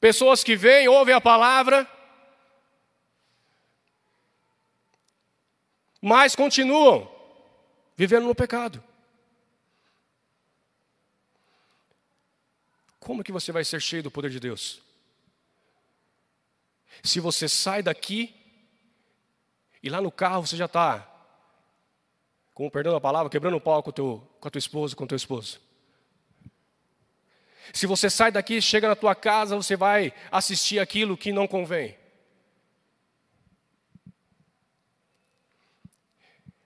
Pessoas 0.00 0.42
que 0.42 0.56
vêm, 0.56 0.88
ouvem 0.88 1.14
a 1.14 1.20
palavra, 1.20 1.86
mas 6.00 6.34
continuam 6.34 7.06
vivendo 7.94 8.24
no 8.24 8.34
pecado. 8.34 8.82
Como 12.98 13.22
que 13.22 13.30
você 13.30 13.52
vai 13.52 13.62
ser 13.62 13.82
cheio 13.82 14.02
do 14.02 14.10
poder 14.10 14.30
de 14.30 14.40
Deus? 14.40 14.80
Se 17.02 17.20
você 17.20 17.46
sai 17.46 17.82
daqui 17.82 18.34
e 19.82 19.88
lá 19.88 20.00
no 20.00 20.10
carro 20.10 20.46
você 20.46 20.56
já 20.56 20.66
está, 20.66 21.06
com 22.52 22.68
perdão 22.68 22.92
da 22.92 23.00
palavra, 23.00 23.30
quebrando 23.30 23.56
o 23.56 23.60
pau 23.60 23.82
com, 23.82 23.90
teu, 23.90 24.26
com 24.38 24.48
a 24.48 24.50
tua 24.50 24.58
esposa, 24.58 24.94
com 24.94 25.04
o 25.04 25.06
teu 25.06 25.16
esposo. 25.16 25.60
Se 27.72 27.86
você 27.86 28.10
sai 28.10 28.32
daqui, 28.32 28.60
chega 28.60 28.88
na 28.88 28.96
tua 28.96 29.14
casa, 29.14 29.56
você 29.56 29.76
vai 29.76 30.12
assistir 30.30 30.78
aquilo 30.78 31.16
que 31.16 31.32
não 31.32 31.46
convém. 31.46 31.96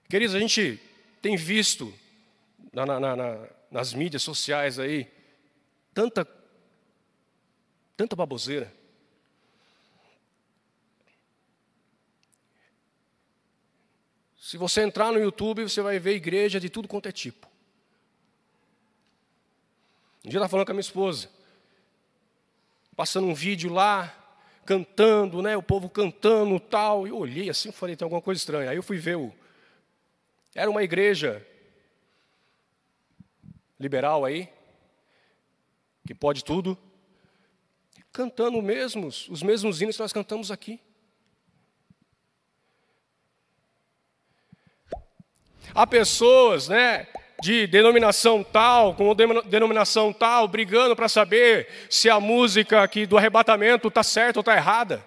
Queridos, 0.09 0.35
a 0.35 0.39
gente 0.39 0.81
tem 1.21 1.35
visto 1.35 1.93
na, 2.73 2.85
na, 2.85 3.15
na, 3.15 3.47
nas 3.71 3.93
mídias 3.93 4.23
sociais 4.23 4.79
aí 4.79 5.11
tanta, 5.93 6.27
tanta 7.95 8.15
baboseira. 8.15 8.71
Se 14.45 14.57
você 14.57 14.83
entrar 14.83 15.11
no 15.11 15.17
YouTube, 15.17 15.63
você 15.63 15.81
vai 15.81 15.97
ver 15.97 16.13
igreja 16.13 16.59
de 16.59 16.69
tudo 16.69 16.87
quanto 16.87 17.09
é 17.09 17.11
tipo. 17.11 17.47
Um 20.23 20.29
dia 20.29 20.37
eu 20.37 20.39
estava 20.39 20.49
falando 20.49 20.67
com 20.67 20.71
a 20.71 20.75
minha 20.75 20.81
esposa, 20.81 21.31
passando 22.95 23.25
um 23.25 23.33
vídeo 23.33 23.73
lá, 23.73 24.15
cantando, 24.63 25.41
né, 25.41 25.57
o 25.57 25.63
povo 25.63 25.89
cantando 25.89 26.59
tal, 26.59 27.07
e 27.07 27.09
eu 27.09 27.17
olhei 27.17 27.49
assim, 27.49 27.71
falei, 27.71 27.95
tem 27.95 28.05
alguma 28.05 28.21
coisa 28.21 28.37
estranha. 28.37 28.69
Aí 28.69 28.77
eu 28.77 28.83
fui 28.83 28.99
ver 28.99 29.17
o. 29.17 29.33
Era 30.53 30.69
uma 30.69 30.83
igreja 30.83 31.43
liberal 33.79 34.23
aí, 34.23 34.47
que 36.05 36.13
pode 36.13 36.45
tudo, 36.45 36.77
cantando 38.13 38.61
mesmos, 38.61 39.27
os 39.27 39.41
mesmos 39.41 39.81
hinos 39.81 39.95
que 39.95 40.03
nós 40.03 40.13
cantamos 40.13 40.51
aqui. 40.51 40.79
Há 45.73 45.87
pessoas, 45.87 46.67
né, 46.67 47.07
de 47.41 47.67
denominação 47.67 48.43
tal, 48.43 48.95
com 48.95 49.13
denominação 49.15 50.13
tal, 50.13 50.47
brigando 50.47 50.95
para 50.95 51.09
saber 51.09 51.67
se 51.89 52.09
a 52.09 52.19
música 52.19 52.81
aqui 52.81 53.05
do 53.05 53.17
arrebatamento 53.17 53.87
está 53.87 54.03
certa 54.03 54.39
ou 54.39 54.41
está 54.41 54.55
errada. 54.55 55.05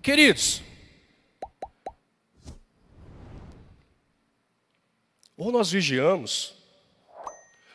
Queridos, 0.00 0.62
ou 5.36 5.50
nós 5.50 5.70
vigiamos, 5.70 6.54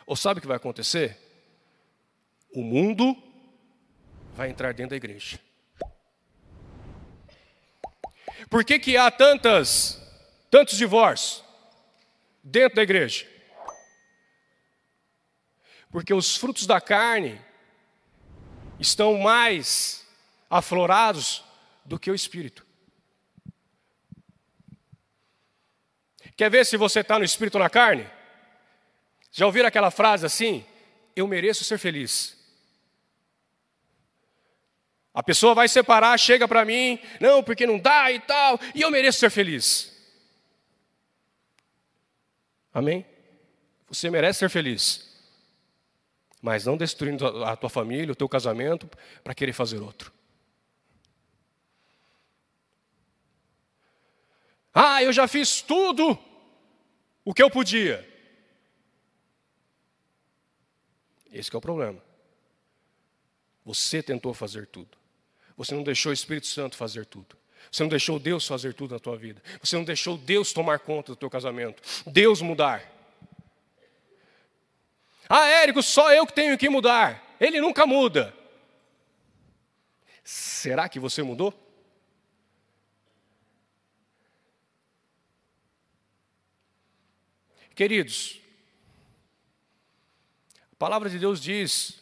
ou 0.05 0.15
sabe 0.15 0.37
o 0.39 0.41
que 0.41 0.47
vai 0.47 0.57
acontecer? 0.57 1.17
O 2.55 2.63
mundo 2.63 3.15
vai 4.33 4.49
entrar 4.49 4.73
dentro 4.73 4.91
da 4.91 4.95
igreja. 4.95 5.39
Por 8.51 8.65
que, 8.65 8.77
que 8.77 8.97
há 8.97 9.09
tantas, 9.09 9.97
tantos 10.49 10.77
divórcios 10.77 11.41
dentro 12.43 12.75
da 12.75 12.83
igreja? 12.83 13.25
Porque 15.89 16.13
os 16.13 16.35
frutos 16.35 16.67
da 16.67 16.81
carne 16.81 17.39
estão 18.77 19.17
mais 19.17 20.05
aflorados 20.49 21.45
do 21.85 21.97
que 21.97 22.11
o 22.11 22.15
espírito. 22.15 22.67
Quer 26.35 26.51
ver 26.51 26.65
se 26.65 26.75
você 26.75 26.99
está 26.99 27.17
no 27.17 27.23
espírito 27.23 27.55
ou 27.55 27.63
na 27.63 27.69
carne? 27.69 28.05
Já 29.31 29.45
ouviram 29.45 29.69
aquela 29.69 29.91
frase 29.91 30.25
assim? 30.25 30.65
Eu 31.15 31.25
mereço 31.25 31.63
ser 31.63 31.77
feliz. 31.77 32.37
A 35.13 35.21
pessoa 35.21 35.53
vai 35.53 35.67
separar, 35.67 36.17
chega 36.17 36.47
para 36.47 36.63
mim, 36.63 36.97
não, 37.19 37.43
porque 37.43 37.67
não 37.67 37.77
dá 37.77 38.11
e 38.11 38.19
tal, 38.19 38.59
e 38.73 38.81
eu 38.81 38.89
mereço 38.89 39.19
ser 39.19 39.29
feliz. 39.29 39.91
Amém? 42.73 43.05
Você 43.89 44.09
merece 44.09 44.39
ser 44.39 44.49
feliz. 44.49 45.09
Mas 46.41 46.65
não 46.65 46.77
destruindo 46.77 47.43
a 47.43 47.55
tua 47.57 47.69
família, 47.69 48.13
o 48.13 48.15
teu 48.15 48.29
casamento, 48.29 48.89
para 49.23 49.35
querer 49.35 49.53
fazer 49.53 49.79
outro. 49.79 50.13
Ah, 54.73 55.03
eu 55.03 55.11
já 55.11 55.27
fiz 55.27 55.61
tudo 55.61 56.17
o 57.25 57.33
que 57.33 57.43
eu 57.43 57.51
podia. 57.51 58.07
Esse 61.29 61.53
é 61.53 61.57
o 61.57 61.61
problema. 61.61 62.01
Você 63.65 64.01
tentou 64.01 64.33
fazer 64.33 64.65
tudo. 64.67 65.00
Você 65.61 65.75
não 65.75 65.83
deixou 65.83 66.09
o 66.09 66.13
Espírito 66.13 66.47
Santo 66.47 66.75
fazer 66.75 67.05
tudo. 67.05 67.37
Você 67.71 67.83
não 67.83 67.89
deixou 67.89 68.17
Deus 68.17 68.47
fazer 68.47 68.73
tudo 68.73 68.95
na 68.95 68.99
tua 68.99 69.15
vida. 69.15 69.39
Você 69.61 69.75
não 69.75 69.83
deixou 69.83 70.17
Deus 70.17 70.51
tomar 70.51 70.79
conta 70.79 71.11
do 71.11 71.15
teu 71.15 71.29
casamento. 71.29 71.83
Deus 72.07 72.41
mudar. 72.41 72.83
Ah, 75.29 75.45
Érico, 75.45 75.83
só 75.83 76.11
eu 76.11 76.25
que 76.25 76.33
tenho 76.33 76.57
que 76.57 76.67
mudar. 76.67 77.37
Ele 77.39 77.61
nunca 77.61 77.85
muda. 77.85 78.35
Será 80.23 80.89
que 80.89 80.99
você 80.99 81.21
mudou? 81.21 81.53
Queridos, 87.75 88.41
a 90.71 90.75
palavra 90.79 91.07
de 91.07 91.19
Deus 91.19 91.39
diz 91.39 92.01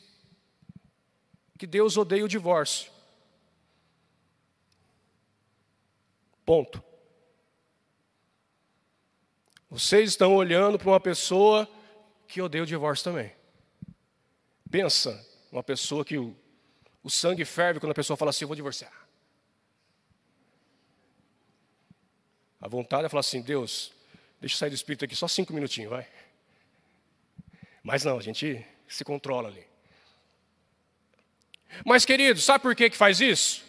que 1.58 1.68
Deus 1.68 1.98
odeia 1.98 2.24
o 2.24 2.30
divórcio. 2.30 2.99
Ponto. 6.50 6.84
Vocês 9.70 10.10
estão 10.10 10.36
olhando 10.36 10.80
para 10.80 10.90
uma 10.90 11.00
pessoa 11.00 11.70
que 12.28 12.42
odeia 12.42 12.64
o 12.64 12.66
divórcio 12.66 13.04
também. 13.04 13.32
Pensa, 14.72 15.24
uma 15.52 15.62
pessoa 15.62 16.04
que 16.04 16.18
o, 16.18 16.36
o 17.04 17.10
sangue 17.12 17.46
ferve 17.46 17.80
quando 17.80 17.92
a 17.92 17.94
pessoa 17.94 18.18
fala 18.18 18.32
assim: 18.32 18.46
Eu 18.46 18.48
vou 18.48 18.56
divorciar. 18.56 18.92
A 22.60 22.68
vontade 22.68 23.06
é 23.06 23.10
falar 23.10 23.20
assim: 23.20 23.44
Deus, 23.44 23.94
deixa 24.42 24.56
eu 24.56 24.58
sair 24.58 24.70
do 24.72 24.76
espírito 24.76 25.06
aqui 25.06 25.16
só 25.16 25.28
cinco 25.28 25.54
minutinhos, 25.54 25.92
vai. 25.92 26.08
Mas 27.84 28.04
não, 28.04 28.18
a 28.18 28.24
gente 28.24 28.66
se 28.88 29.06
controla 29.06 29.50
ali. 29.50 29.68
Mas, 31.86 32.06
querido, 32.06 32.42
sabe 32.42 32.64
por 32.64 32.76
que, 32.76 32.90
que 32.90 32.98
faz 32.98 33.22
isso? 33.22 33.64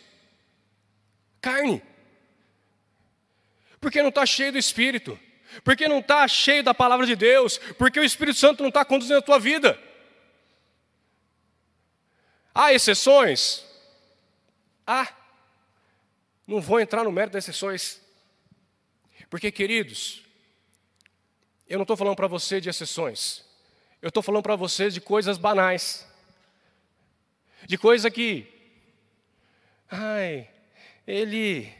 Carne. 1.42 1.89
Porque 3.80 4.02
não 4.02 4.10
está 4.10 4.26
cheio 4.26 4.52
do 4.52 4.58
Espírito, 4.58 5.18
porque 5.64 5.88
não 5.88 6.00
está 6.00 6.28
cheio 6.28 6.62
da 6.62 6.74
palavra 6.74 7.06
de 7.06 7.16
Deus, 7.16 7.58
porque 7.78 7.98
o 7.98 8.04
Espírito 8.04 8.38
Santo 8.38 8.62
não 8.62 8.68
está 8.68 8.84
conduzindo 8.84 9.18
a 9.18 9.22
tua 9.22 9.38
vida. 9.38 9.78
Há 12.54 12.72
exceções? 12.72 13.64
Há. 14.86 15.08
Não 16.46 16.60
vou 16.60 16.80
entrar 16.80 17.04
no 17.04 17.12
mérito 17.12 17.34
das 17.34 17.44
exceções. 17.44 18.00
Porque, 19.30 19.50
queridos, 19.52 20.22
eu 21.68 21.78
não 21.78 21.84
estou 21.84 21.96
falando 21.96 22.16
para 22.16 22.26
você 22.26 22.60
de 22.60 22.68
exceções. 22.68 23.44
Eu 24.02 24.08
estou 24.08 24.22
falando 24.22 24.42
para 24.42 24.56
você 24.56 24.90
de 24.90 25.00
coisas 25.00 25.38
banais. 25.38 26.06
De 27.66 27.78
coisa 27.78 28.10
que. 28.10 28.46
Ai, 29.88 30.48
ele 31.06 31.79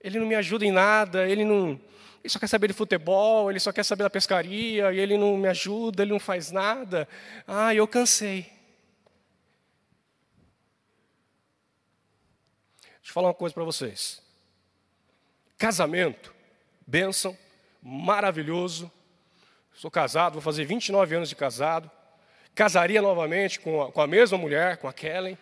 ele 0.00 0.18
não 0.18 0.26
me 0.26 0.34
ajuda 0.34 0.64
em 0.64 0.72
nada, 0.72 1.28
ele 1.28 1.44
não. 1.44 1.80
Ele 2.22 2.28
só 2.28 2.38
quer 2.38 2.48
saber 2.48 2.68
de 2.68 2.74
futebol, 2.74 3.50
ele 3.50 3.60
só 3.60 3.72
quer 3.72 3.84
saber 3.84 4.02
da 4.02 4.10
pescaria, 4.10 4.92
e 4.92 4.98
ele 4.98 5.16
não 5.16 5.36
me 5.36 5.48
ajuda, 5.48 6.02
ele 6.02 6.12
não 6.12 6.20
faz 6.20 6.50
nada. 6.50 7.08
Ah, 7.46 7.74
eu 7.74 7.86
cansei. 7.86 8.42
Deixa 12.82 13.10
eu 13.10 13.12
falar 13.14 13.28
uma 13.28 13.34
coisa 13.34 13.54
para 13.54 13.64
vocês. 13.64 14.22
Casamento, 15.56 16.34
bênção, 16.86 17.36
maravilhoso. 17.82 18.90
Sou 19.74 19.90
casado, 19.90 20.34
vou 20.34 20.42
fazer 20.42 20.64
29 20.64 21.16
anos 21.16 21.28
de 21.28 21.36
casado. 21.36 21.90
Casaria 22.54 23.00
novamente 23.00 23.60
com 23.60 23.82
a, 23.82 23.92
com 23.92 24.00
a 24.00 24.06
mesma 24.06 24.36
mulher, 24.36 24.76
com 24.76 24.88
a 24.88 24.92
Kellen. 24.92 25.38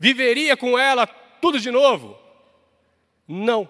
Viveria 0.00 0.56
com 0.56 0.78
ela 0.78 1.06
tudo 1.06 1.60
de 1.60 1.70
novo? 1.70 2.18
Não. 3.28 3.68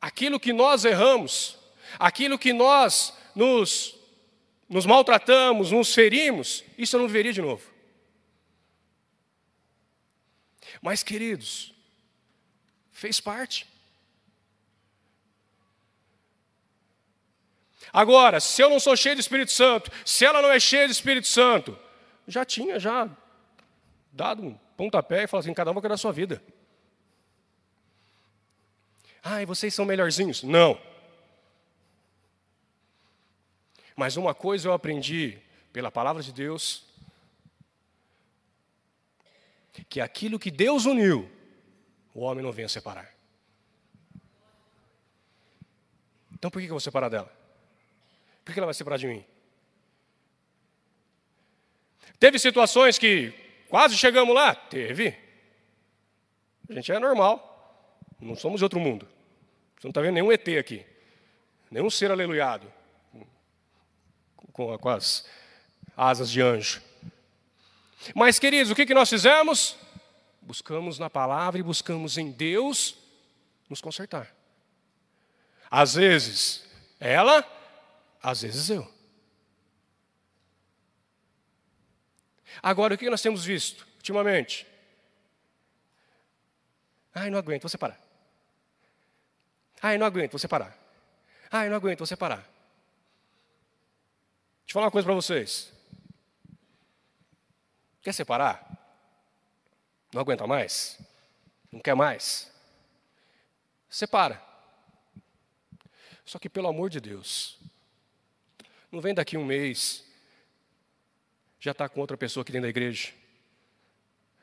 Aquilo 0.00 0.38
que 0.38 0.52
nós 0.52 0.84
erramos, 0.84 1.58
aquilo 1.98 2.38
que 2.38 2.52
nós 2.52 3.12
nos, 3.34 3.96
nos 4.68 4.86
maltratamos, 4.86 5.72
nos 5.72 5.92
ferimos, 5.92 6.62
isso 6.78 6.94
eu 6.94 7.00
não 7.00 7.08
viveria 7.08 7.32
de 7.32 7.42
novo. 7.42 7.68
Mas, 10.80 11.02
queridos, 11.02 11.74
fez 12.92 13.18
parte. 13.18 13.66
Agora, 17.92 18.38
se 18.38 18.62
eu 18.62 18.70
não 18.70 18.78
sou 18.78 18.96
cheio 18.96 19.16
do 19.16 19.20
Espírito 19.20 19.50
Santo, 19.50 19.90
se 20.04 20.24
ela 20.24 20.40
não 20.40 20.52
é 20.52 20.60
cheia 20.60 20.86
do 20.86 20.92
Espírito 20.92 21.26
Santo, 21.26 21.76
já 22.28 22.44
tinha 22.44 22.78
já 22.78 23.10
dado 24.12 24.42
um 24.42 24.54
pontapé 24.76 25.24
e 25.24 25.26
falado 25.26 25.44
assim: 25.44 25.54
cada 25.54 25.70
um 25.70 25.74
vai 25.74 25.80
cuidar 25.80 25.94
da 25.94 25.98
sua 25.98 26.12
vida. 26.12 26.42
Ai, 29.22 29.46
vocês 29.46 29.72
são 29.72 29.84
melhorzinhos. 29.84 30.42
Não. 30.42 30.78
Mas 33.96 34.16
uma 34.16 34.34
coisa 34.34 34.68
eu 34.68 34.72
aprendi 34.72 35.38
pela 35.72 35.90
palavra 35.90 36.22
de 36.22 36.32
Deus, 36.32 36.84
que 39.88 40.00
aquilo 40.00 40.38
que 40.38 40.50
Deus 40.50 40.84
uniu, 40.84 41.30
o 42.14 42.20
homem 42.20 42.44
não 42.44 42.52
venha 42.52 42.68
separar. 42.68 43.14
Então 46.32 46.50
por 46.50 46.60
que 46.60 46.66
eu 46.66 46.70
vou 46.70 46.80
separar 46.80 47.08
dela? 47.08 47.32
Por 48.44 48.52
que 48.52 48.58
ela 48.58 48.66
vai 48.66 48.74
separar 48.74 48.96
de 48.96 49.06
mim? 49.06 49.24
Teve 52.18 52.38
situações 52.38 52.98
que 52.98 53.41
quase 53.72 53.96
chegamos 53.96 54.34
lá? 54.34 54.54
Teve. 54.54 55.16
A 56.68 56.74
gente 56.74 56.92
é 56.92 56.98
normal. 56.98 57.88
Não 58.20 58.36
somos 58.36 58.60
de 58.60 58.64
outro 58.64 58.78
mundo. 58.78 59.08
Você 59.76 59.86
não 59.86 59.90
está 59.90 60.02
vendo 60.02 60.12
nenhum 60.12 60.30
ET 60.30 60.46
aqui. 60.60 60.84
Nenhum 61.70 61.88
ser 61.88 62.10
aleluiado. 62.10 62.70
Com, 64.52 64.76
com 64.76 64.88
as 64.90 65.26
asas 65.96 66.30
de 66.30 66.42
anjo. 66.42 66.82
Mas, 68.14 68.38
queridos, 68.38 68.70
o 68.70 68.74
que, 68.74 68.84
que 68.84 68.92
nós 68.92 69.08
fizemos? 69.08 69.74
Buscamos 70.42 70.98
na 70.98 71.08
palavra 71.08 71.58
e 71.58 71.62
buscamos 71.62 72.18
em 72.18 72.30
Deus 72.30 72.94
nos 73.70 73.80
consertar. 73.80 74.36
Às 75.70 75.94
vezes 75.94 76.68
ela, 77.00 77.42
às 78.22 78.42
vezes 78.42 78.68
eu. 78.68 78.86
Agora, 82.62 82.94
o 82.94 82.98
que 82.98 83.10
nós 83.10 83.20
temos 83.20 83.44
visto 83.44 83.86
ultimamente? 83.96 84.66
Ai, 87.14 87.28
não 87.28 87.38
aguento, 87.38 87.62
vou 87.62 87.68
separar. 87.68 88.00
Ai, 89.82 89.98
não 89.98 90.06
aguento, 90.06 90.32
vou 90.32 90.38
separar. 90.38 90.76
Ai, 91.50 91.68
não 91.68 91.76
aguento, 91.76 91.98
vou 91.98 92.06
separar. 92.06 92.38
Deixa 92.38 92.48
eu 94.68 94.72
falar 94.74 94.86
uma 94.86 94.92
coisa 94.92 95.04
para 95.04 95.14
vocês. 95.14 95.72
Quer 98.00 98.12
separar? 98.12 98.66
Não 100.12 100.20
aguenta 100.20 100.46
mais? 100.46 100.98
Não 101.70 101.80
quer 101.80 101.94
mais? 101.94 102.50
Separa. 103.88 104.42
Só 106.24 106.38
que, 106.38 106.48
pelo 106.48 106.68
amor 106.68 106.88
de 106.88 107.00
Deus, 107.00 107.58
não 108.90 109.00
vem 109.00 109.14
daqui 109.14 109.36
um 109.36 109.44
mês, 109.44 110.04
já 111.62 111.70
está 111.70 111.88
com 111.88 112.00
outra 112.00 112.16
pessoa 112.16 112.42
aqui 112.42 112.50
dentro 112.50 112.64
da 112.64 112.70
igreja. 112.70 113.14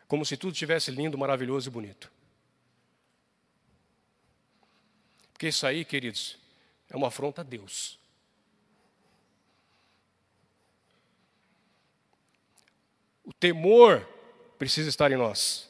Como 0.08 0.26
se 0.26 0.38
tudo 0.38 0.54
estivesse 0.54 0.90
lindo, 0.90 1.18
maravilhoso 1.18 1.68
e 1.68 1.72
bonito. 1.72 2.10
Porque 5.34 5.50
isso 5.50 5.68
aí, 5.68 5.84
queridos, 5.84 6.38
é 6.90 6.96
uma 6.96 7.10
afronta 7.10 7.42
a 7.42 7.44
Deus. 7.44 8.00
O 13.26 13.34
temor 13.34 14.08
precisa 14.58 14.88
estar 14.88 15.12
em 15.12 15.18
nós. 15.18 15.70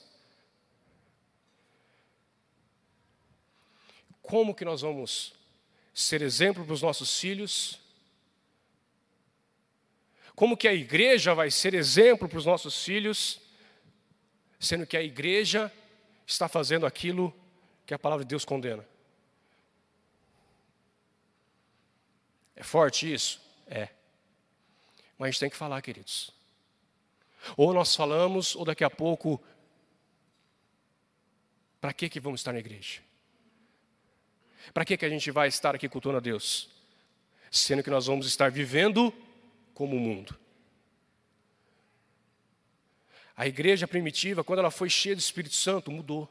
Como 4.21 4.53
que 4.53 4.63
nós 4.63 4.81
vamos 4.81 5.33
ser 5.95 6.21
exemplo 6.21 6.63
para 6.63 6.75
os 6.75 6.83
nossos 6.83 7.19
filhos 7.19 7.88
como 10.39 10.55
que 10.55 10.69
a 10.69 10.73
igreja 10.73 11.35
vai 11.35 11.51
ser 11.51 11.73
exemplo 11.73 12.29
para 12.29 12.37
os 12.37 12.45
nossos 12.45 12.81
filhos, 12.81 13.41
sendo 14.57 14.87
que 14.87 14.95
a 14.95 15.03
igreja 15.03 15.69
está 16.25 16.47
fazendo 16.47 16.85
aquilo 16.85 17.35
que 17.85 17.93
a 17.93 17.99
palavra 17.99 18.23
de 18.23 18.29
Deus 18.29 18.45
condena? 18.45 18.87
É 22.55 22.63
forte 22.63 23.11
isso? 23.13 23.41
É. 23.67 23.89
Mas 25.17 25.27
a 25.27 25.31
gente 25.31 25.39
tem 25.41 25.49
que 25.49 25.57
falar, 25.57 25.81
queridos. 25.81 26.31
Ou 27.57 27.73
nós 27.73 27.93
falamos, 27.93 28.55
ou 28.55 28.63
daqui 28.63 28.85
a 28.85 28.89
pouco, 28.89 29.43
para 31.81 31.91
que, 31.91 32.07
que 32.07 32.21
vamos 32.21 32.39
estar 32.39 32.53
na 32.53 32.59
igreja? 32.59 33.01
Para 34.73 34.85
que, 34.85 34.95
que 34.95 35.05
a 35.05 35.09
gente 35.09 35.31
vai 35.31 35.49
estar 35.49 35.75
aqui 35.75 35.89
cultuando 35.89 36.19
a 36.19 36.21
Deus? 36.21 36.69
Sendo 37.51 37.83
que 37.83 37.89
nós 37.89 38.05
vamos 38.05 38.25
estar 38.25 38.49
vivendo 38.49 39.13
como 39.79 39.95
o 39.95 39.99
mundo. 39.99 40.37
A 43.33 43.47
igreja 43.47 43.87
primitiva, 43.87 44.43
quando 44.43 44.59
ela 44.59 44.69
foi 44.69 44.89
cheia 44.89 45.15
do 45.15 45.19
Espírito 45.19 45.55
Santo, 45.55 45.89
mudou. 45.89 46.29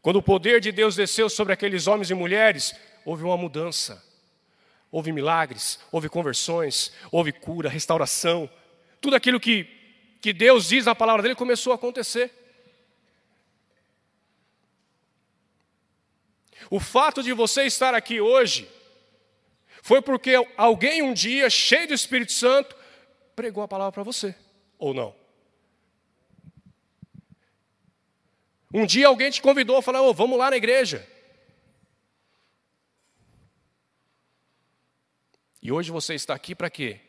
Quando 0.00 0.20
o 0.20 0.22
poder 0.22 0.60
de 0.60 0.70
Deus 0.70 0.94
desceu 0.94 1.28
sobre 1.28 1.52
aqueles 1.52 1.88
homens 1.88 2.08
e 2.10 2.14
mulheres, 2.14 2.76
houve 3.04 3.24
uma 3.24 3.36
mudança. 3.36 4.00
Houve 4.88 5.10
milagres, 5.10 5.80
houve 5.90 6.08
conversões, 6.08 6.92
houve 7.10 7.32
cura, 7.32 7.68
restauração. 7.68 8.48
Tudo 9.00 9.16
aquilo 9.16 9.40
que, 9.40 9.64
que 10.20 10.32
Deus 10.32 10.68
diz 10.68 10.86
na 10.86 10.94
palavra 10.94 11.22
dele 11.22 11.34
começou 11.34 11.72
a 11.72 11.74
acontecer. 11.74 12.30
O 16.70 16.78
fato 16.78 17.20
de 17.20 17.32
você 17.32 17.64
estar 17.64 17.94
aqui 17.94 18.20
hoje 18.20 18.70
foi 19.82 20.00
porque 20.00 20.32
alguém 20.56 21.02
um 21.02 21.12
dia, 21.12 21.50
cheio 21.50 21.88
do 21.88 21.92
Espírito 21.92 22.30
Santo, 22.30 22.74
pregou 23.34 23.64
a 23.64 23.68
palavra 23.68 23.90
para 23.90 24.04
você, 24.04 24.32
ou 24.78 24.94
não? 24.94 25.12
Um 28.72 28.86
dia 28.86 29.08
alguém 29.08 29.28
te 29.28 29.42
convidou 29.42 29.76
a 29.76 29.82
falar, 29.82 30.00
oh, 30.00 30.14
vamos 30.14 30.38
lá 30.38 30.50
na 30.50 30.56
igreja. 30.56 31.06
E 35.60 35.72
hoje 35.72 35.90
você 35.90 36.14
está 36.14 36.32
aqui 36.32 36.54
para 36.54 36.70
quê? 36.70 37.00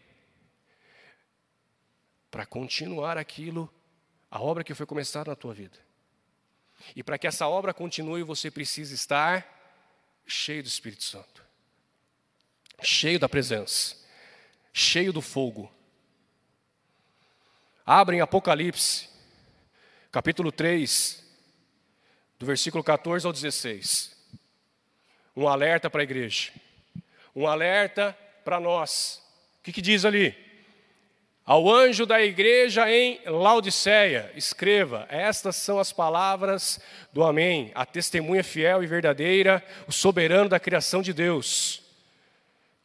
Para 2.31 2.43
continuar 2.43 3.19
aquilo, 3.19 3.71
a 4.31 4.41
obra 4.41 4.63
que 4.63 4.73
foi 4.73 4.87
começada 4.87 5.29
na 5.29 5.35
tua 5.35 5.53
vida. 5.53 5.77
E 6.95 7.03
para 7.03 7.19
que 7.19 7.27
essa 7.27 7.47
obra 7.47 7.71
continue, 7.71 8.23
você 8.23 8.49
precisa 8.49 8.95
estar 8.95 9.47
cheio 10.25 10.63
do 10.63 10.67
Espírito 10.67 11.03
Santo 11.03 11.42
cheio 12.81 13.19
da 13.19 13.29
presença, 13.29 13.95
cheio 14.71 15.13
do 15.13 15.21
fogo. 15.21 15.71
Abrem 17.85 18.21
Apocalipse, 18.21 19.09
capítulo 20.11 20.51
3, 20.51 21.23
do 22.39 22.45
versículo 22.45 22.83
14 22.83 23.25
ao 23.25 23.33
16. 23.33 24.15
Um 25.35 25.47
alerta 25.47 25.89
para 25.89 26.01
a 26.01 26.03
igreja, 26.03 26.51
um 27.35 27.47
alerta 27.47 28.17
para 28.43 28.59
nós. 28.59 29.21
O 29.59 29.63
que, 29.63 29.73
que 29.73 29.81
diz 29.81 30.05
ali? 30.05 30.35
Ao 31.45 31.69
anjo 31.69 32.05
da 32.05 32.21
igreja 32.21 32.89
em 32.89 33.19
Laodiceia, 33.25 34.31
escreva: 34.33 35.05
Estas 35.09 35.57
são 35.57 35.77
as 35.77 35.91
palavras 35.91 36.79
do 37.11 37.21
Amém, 37.21 37.69
a 37.75 37.85
testemunha 37.85 38.43
fiel 38.45 38.81
e 38.81 38.87
verdadeira, 38.87 39.61
o 39.85 39.91
soberano 39.91 40.47
da 40.47 40.59
criação 40.59 41.01
de 41.01 41.11
Deus. 41.11 41.82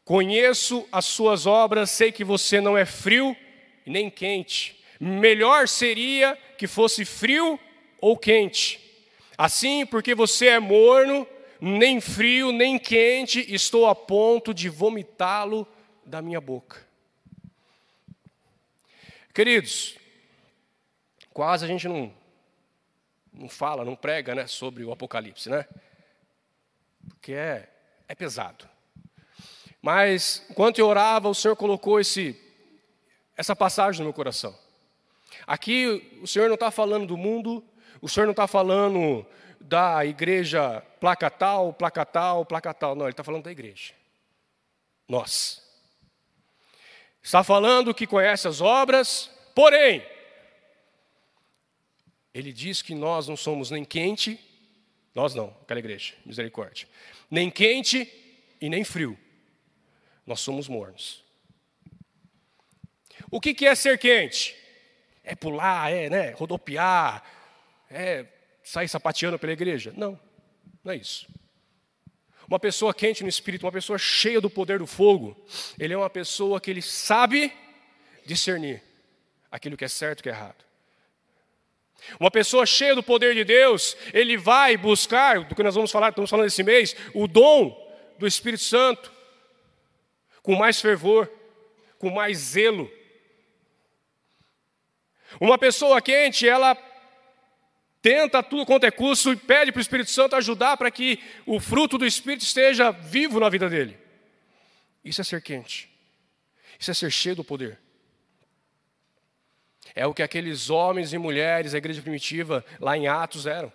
Conheço 0.09 0.89
as 0.91 1.05
suas 1.05 1.45
obras, 1.45 1.91
sei 1.91 2.11
que 2.11 2.25
você 2.25 2.63
não 2.63 2.79
é 2.79 2.87
frio 2.87 3.37
nem 3.85 4.09
quente. 4.09 4.83
Melhor 4.99 5.69
seria 5.69 6.35
que 6.57 6.67
fosse 6.67 7.05
frio 7.05 7.61
ou 8.01 8.17
quente. 8.17 8.81
Assim, 9.37 9.85
porque 9.85 10.15
você 10.15 10.47
é 10.47 10.59
morno, 10.59 11.29
nem 11.61 12.01
frio 12.01 12.53
nem 12.53 12.79
quente, 12.79 13.53
estou 13.53 13.87
a 13.87 13.95
ponto 13.95 14.55
de 14.55 14.71
vomitá-lo 14.71 15.69
da 16.07 16.23
minha 16.23 16.41
boca. 16.41 16.89
Queridos, 19.35 19.99
quase 21.35 21.67
a 21.67 21.69
gente 21.69 21.87
não, 21.87 22.15
não 23.31 23.51
fala, 23.51 23.85
não 23.85 23.95
prega 23.95 24.35
né, 24.35 24.47
sobre 24.47 24.85
o 24.85 24.91
Apocalipse, 24.91 25.51
né? 25.51 25.67
Porque 27.11 27.35
é, 27.35 27.69
é 28.09 28.15
pesado. 28.15 28.78
Mas 29.89 30.45
enquanto 30.51 30.79
eu 30.79 30.87
orava, 30.87 31.31
o 31.31 31.35
Senhor 31.35 31.57
colocou 31.57 31.99
esse, 31.99 32.39
essa 33.35 33.57
passagem 33.57 34.01
no 34.01 34.05
meu 34.05 34.13
coração. 34.13 34.55
Aqui 35.47 36.21
o 36.21 36.27
Senhor 36.27 36.47
não 36.47 36.57
está 36.57 36.71
falando 36.71 37.07
do 37.07 37.17
mundo, 37.17 37.65
o 37.99 38.07
Senhor 38.07 38.27
não 38.27 38.33
está 38.33 38.47
falando 38.47 39.25
da 39.59 40.05
igreja 40.05 40.83
placa 41.01 41.31
tal, 41.31 41.73
placa 41.73 42.05
tal, 42.05 42.45
placa 42.45 42.75
tal. 42.75 42.95
Não, 42.95 43.07
Ele 43.07 43.13
está 43.13 43.25
falando 43.25 43.45
da 43.45 43.51
igreja. 43.51 43.95
Nós. 45.09 45.67
Está 47.23 47.43
falando 47.43 47.95
que 47.95 48.07
conhece 48.07 48.47
as 48.47 48.61
obras, 48.61 49.31
porém, 49.55 50.07
Ele 52.35 52.53
diz 52.53 52.83
que 52.83 52.95
nós 52.95 53.27
não 53.27 53.39
somos 53.39 53.71
nem 53.71 53.87
quente, 53.87 54.39
nós 55.15 55.35
não, 55.35 55.57
aquela 55.63 55.81
igreja, 55.81 56.13
misericórdia, 56.27 56.87
nem 57.31 57.51
quente 57.51 58.07
e 58.61 58.69
nem 58.69 58.85
frio 58.85 59.19
nós 60.29 60.41
somos 60.41 60.69
mornos. 60.69 61.25
O 63.31 63.41
que, 63.41 63.67
é 63.67 63.75
ser 63.75 63.99
quente? 63.99 64.57
É 65.25 65.35
pular, 65.35 65.93
é 65.93 66.09
né, 66.09 66.31
rodopiar, 66.31 67.23
é 67.91 68.25
sair 68.63 68.89
sapateando 68.89 69.39
pela 69.39 69.53
igreja? 69.53 69.93
Não, 69.97 70.19
não 70.85 70.93
é 70.93 70.97
isso. 70.97 71.27
Uma 72.47 72.59
pessoa 72.59 72.95
quente 72.95 73.23
no 73.23 73.29
espírito, 73.29 73.67
uma 73.67 73.73
pessoa 73.73 73.99
cheia 73.99 74.41
do 74.41 74.49
poder 74.49 74.79
do 74.79 74.87
fogo, 74.87 75.37
ele 75.79 75.93
é 75.93 75.97
uma 75.97 76.09
pessoa 76.09 76.61
que 76.61 76.71
ele 76.71 76.81
sabe 76.81 77.53
discernir 78.25 78.83
aquilo 79.51 79.77
que 79.77 79.85
é 79.85 79.89
certo 79.89 80.21
e 80.21 80.23
que 80.23 80.29
é 80.31 80.33
errado. 80.33 80.65
Uma 82.19 82.31
pessoa 82.31 82.65
cheia 82.65 82.95
do 82.95 83.03
poder 83.03 83.35
de 83.35 83.45
Deus, 83.45 83.97
ele 84.15 84.37
vai 84.37 84.77
buscar, 84.77 85.45
do 85.45 85.55
que 85.55 85.63
nós 85.63 85.75
vamos 85.75 85.91
falar, 85.91 86.11
estamos 86.11 86.31
falando 86.31 86.47
esse 86.47 86.63
mês, 86.63 86.97
o 87.13 87.27
dom 87.27 87.87
do 88.19 88.27
Espírito 88.27 88.63
Santo, 88.63 89.13
com 90.49 90.55
mais 90.55 90.81
fervor, 90.81 91.31
com 91.99 92.09
mais 92.09 92.39
zelo. 92.39 92.91
Uma 95.39 95.59
pessoa 95.59 96.01
quente, 96.01 96.49
ela 96.49 96.75
tenta 98.01 98.43
tudo 98.43 98.65
quanto 98.65 98.85
é 98.85 98.91
curso 98.91 99.31
e 99.31 99.37
pede 99.37 99.71
para 99.71 99.79
o 99.79 99.83
Espírito 99.83 100.11
Santo 100.11 100.35
ajudar 100.37 100.79
para 100.79 100.91
que 100.91 101.23
o 101.45 101.61
fruto 101.61 101.99
do 101.99 102.07
Espírito 102.07 102.45
esteja 102.45 102.91
vivo 102.91 103.39
na 103.39 103.51
vida 103.51 103.69
dele. 103.69 103.99
Isso 105.05 105.21
é 105.21 105.25
ser 105.25 105.43
quente. 105.43 105.91
Isso 106.79 106.93
é 106.93 106.95
ser 106.95 107.11
cheio 107.11 107.37
do 107.37 107.45
poder. 107.45 107.79
É 109.95 110.07
o 110.07 110.15
que 110.15 110.23
aqueles 110.23 110.71
homens 110.71 111.13
e 111.13 111.19
mulheres 111.19 111.73
da 111.73 111.79
igreja 111.79 112.01
primitiva 112.01 112.65
lá 112.81 112.97
em 112.97 113.07
Atos 113.07 113.45
eram. 113.45 113.71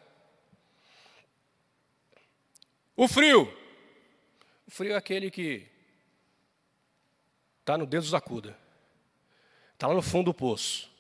O 2.96 3.08
frio. 3.08 3.56
O 4.66 4.72
frio 4.72 4.94
é 4.94 4.96
aquele 4.96 5.30
que 5.30 5.72
está 7.64 7.78
no 7.78 7.86
dedo 7.86 8.12
da 8.12 8.20
cuda, 8.20 8.58
está 9.74 9.88
lá 9.88 9.94
no 9.94 10.02
fundo 10.02 10.26
do 10.26 10.34
poço. 10.34 10.92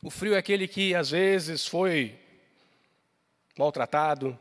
O 0.00 0.08
frio 0.08 0.34
é 0.34 0.38
aquele 0.38 0.68
que 0.68 0.94
às 0.94 1.10
vezes 1.10 1.66
foi 1.66 2.16
maltratado, 3.58 4.38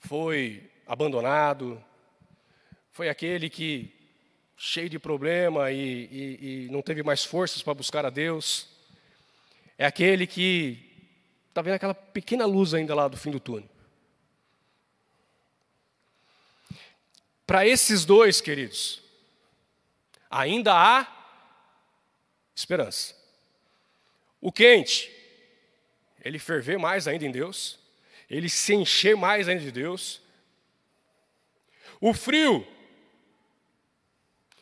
foi 0.00 0.68
abandonado, 0.84 1.82
foi 2.90 3.08
aquele 3.08 3.48
que, 3.48 3.94
cheio 4.56 4.90
de 4.90 4.98
problema 4.98 5.70
e, 5.70 5.78
e, 5.78 6.66
e 6.66 6.68
não 6.72 6.82
teve 6.82 7.04
mais 7.04 7.24
forças 7.24 7.62
para 7.62 7.74
buscar 7.74 8.04
a 8.04 8.10
Deus, 8.10 8.68
é 9.78 9.86
aquele 9.86 10.26
que 10.26 11.06
está 11.48 11.62
vendo 11.62 11.74
aquela 11.74 11.94
pequena 11.94 12.46
luz 12.46 12.74
ainda 12.74 12.96
lá 12.96 13.06
do 13.06 13.16
fim 13.16 13.30
do 13.30 13.38
túnel. 13.38 13.70
Para 17.46 17.64
esses 17.64 18.04
dois, 18.04 18.40
queridos, 18.40 19.09
ainda 20.30 20.72
há 20.72 21.06
esperança. 22.54 23.16
O 24.40 24.52
quente, 24.52 25.10
ele 26.24 26.38
ferver 26.38 26.78
mais 26.78 27.08
ainda 27.08 27.26
em 27.26 27.30
Deus, 27.30 27.78
ele 28.28 28.48
se 28.48 28.74
encher 28.74 29.16
mais 29.16 29.48
ainda 29.48 29.62
de 29.62 29.72
Deus. 29.72 30.22
O 32.00 32.14
frio, 32.14 32.66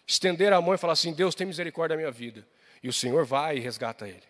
estender 0.06 0.52
a 0.52 0.60
mão 0.60 0.74
e 0.74 0.78
falar 0.78 0.94
assim: 0.94 1.12
Deus 1.12 1.34
tem 1.34 1.46
misericórdia 1.46 1.96
da 1.96 2.00
minha 2.00 2.10
vida. 2.10 2.46
E 2.82 2.88
o 2.88 2.92
Senhor 2.92 3.24
vai 3.24 3.58
e 3.58 3.60
resgata 3.60 4.08
ele. 4.08 4.22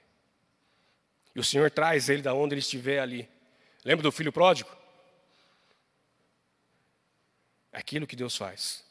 E 1.35 1.41
o 1.41 1.45
Senhor 1.45 1.71
traz 1.71 2.09
ele 2.09 2.23
da 2.23 2.35
onde 2.35 2.55
ele 2.55 2.61
estiver 2.61 2.99
ali. 2.99 3.29
Lembra 3.85 4.03
do 4.03 4.11
filho 4.11 4.33
pródigo? 4.33 4.71
É 7.73 7.79
aquilo 7.79 8.07
que 8.07 8.17
Deus 8.17 8.37
faz. 8.37 8.88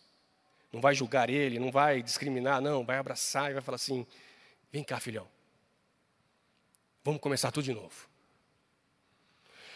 Não 0.72 0.82
vai 0.82 0.94
julgar 0.94 1.30
ele, 1.30 1.60
não 1.60 1.72
vai 1.72 2.02
discriminar, 2.02 2.62
não, 2.62 2.86
vai 2.86 2.98
abraçar 2.98 3.50
e 3.50 3.54
vai 3.54 3.62
falar 3.62 3.76
assim: 3.76 4.06
vem 4.72 4.84
cá, 4.84 5.00
filhão. 5.00 5.28
Vamos 7.04 7.22
começar 7.22 7.52
tudo 7.52 7.64
de 7.64 7.74
novo. 7.74 8.10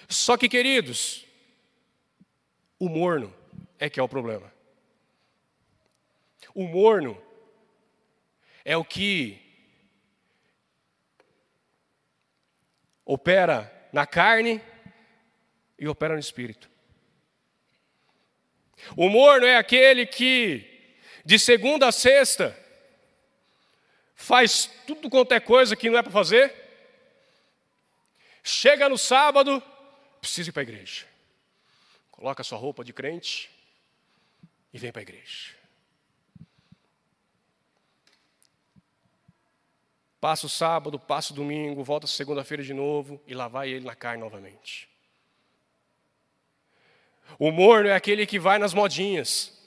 Só 0.09 0.35
que, 0.35 0.49
queridos, 0.49 1.25
o 2.77 2.89
morno 2.89 3.33
é 3.79 3.89
que 3.89 3.99
é 3.99 4.03
o 4.03 4.09
problema. 4.09 4.51
O 6.53 6.67
morno 6.67 7.21
é 8.65 8.75
o 8.75 8.83
que 8.83 9.39
opera 13.05 13.89
na 13.91 14.05
carne 14.05 14.61
e 15.77 15.87
opera 15.87 16.13
no 16.13 16.19
espírito. 16.19 16.69
O 18.95 19.09
morno 19.09 19.45
é 19.45 19.57
aquele 19.57 20.05
que, 20.05 20.70
de 21.25 21.37
segunda 21.39 21.87
a 21.87 21.91
sexta, 21.91 22.57
faz 24.15 24.69
tudo 24.87 25.09
quanto 25.09 25.33
é 25.33 25.39
coisa 25.39 25.75
que 25.75 25.89
não 25.89 25.97
é 25.97 26.03
para 26.03 26.11
fazer, 26.11 26.61
Chega 28.43 28.89
no 28.89 28.97
sábado, 28.97 29.61
precisa 30.19 30.49
ir 30.49 30.53
para 30.53 30.61
a 30.61 30.63
igreja. 30.63 31.05
Coloca 32.09 32.43
sua 32.43 32.57
roupa 32.57 32.83
de 32.83 32.91
crente 32.91 33.49
e 34.73 34.79
vem 34.79 34.91
para 34.91 35.01
a 35.01 35.03
igreja. 35.03 35.55
Passa 40.19 40.45
o 40.45 40.49
sábado, 40.49 40.99
passa 40.99 41.33
o 41.33 41.35
domingo, 41.35 41.83
volta 41.83 42.05
segunda-feira 42.05 42.63
de 42.63 42.73
novo 42.73 43.21
e 43.25 43.33
lá 43.33 43.47
vai 43.47 43.69
ele 43.69 43.85
na 43.85 43.95
carne 43.95 44.23
novamente. 44.23 44.87
O 47.39 47.51
morno 47.51 47.89
é 47.89 47.95
aquele 47.95 48.25
que 48.25 48.39
vai 48.39 48.59
nas 48.59 48.73
modinhas. 48.73 49.60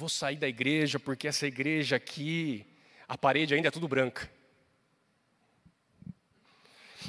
Vou 0.00 0.08
sair 0.08 0.36
da 0.36 0.46
igreja 0.46 0.98
porque 1.00 1.26
essa 1.26 1.46
igreja 1.46 1.96
aqui, 1.96 2.64
a 3.08 3.18
parede 3.18 3.54
ainda 3.54 3.66
é 3.66 3.70
tudo 3.70 3.88
branca 3.88 4.30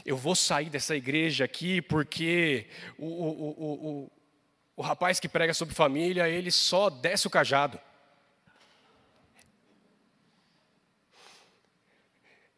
eu 0.06 0.16
vou 0.18 0.36
sair 0.36 0.70
dessa 0.70 0.96
igreja 0.96 1.46
aqui 1.46 1.82
porque 1.82 2.68
o, 2.98 3.06
o, 3.06 3.30
o, 3.30 3.74
o, 3.74 4.12
o 4.78 4.82
rapaz 4.82 5.20
que 5.20 5.28
prega 5.28 5.54
sobre 5.54 5.76
família, 5.76 6.28
ele 6.28 6.52
só 6.52 6.90
desce 6.90 7.28
o 7.28 7.30
cajado. 7.30 7.80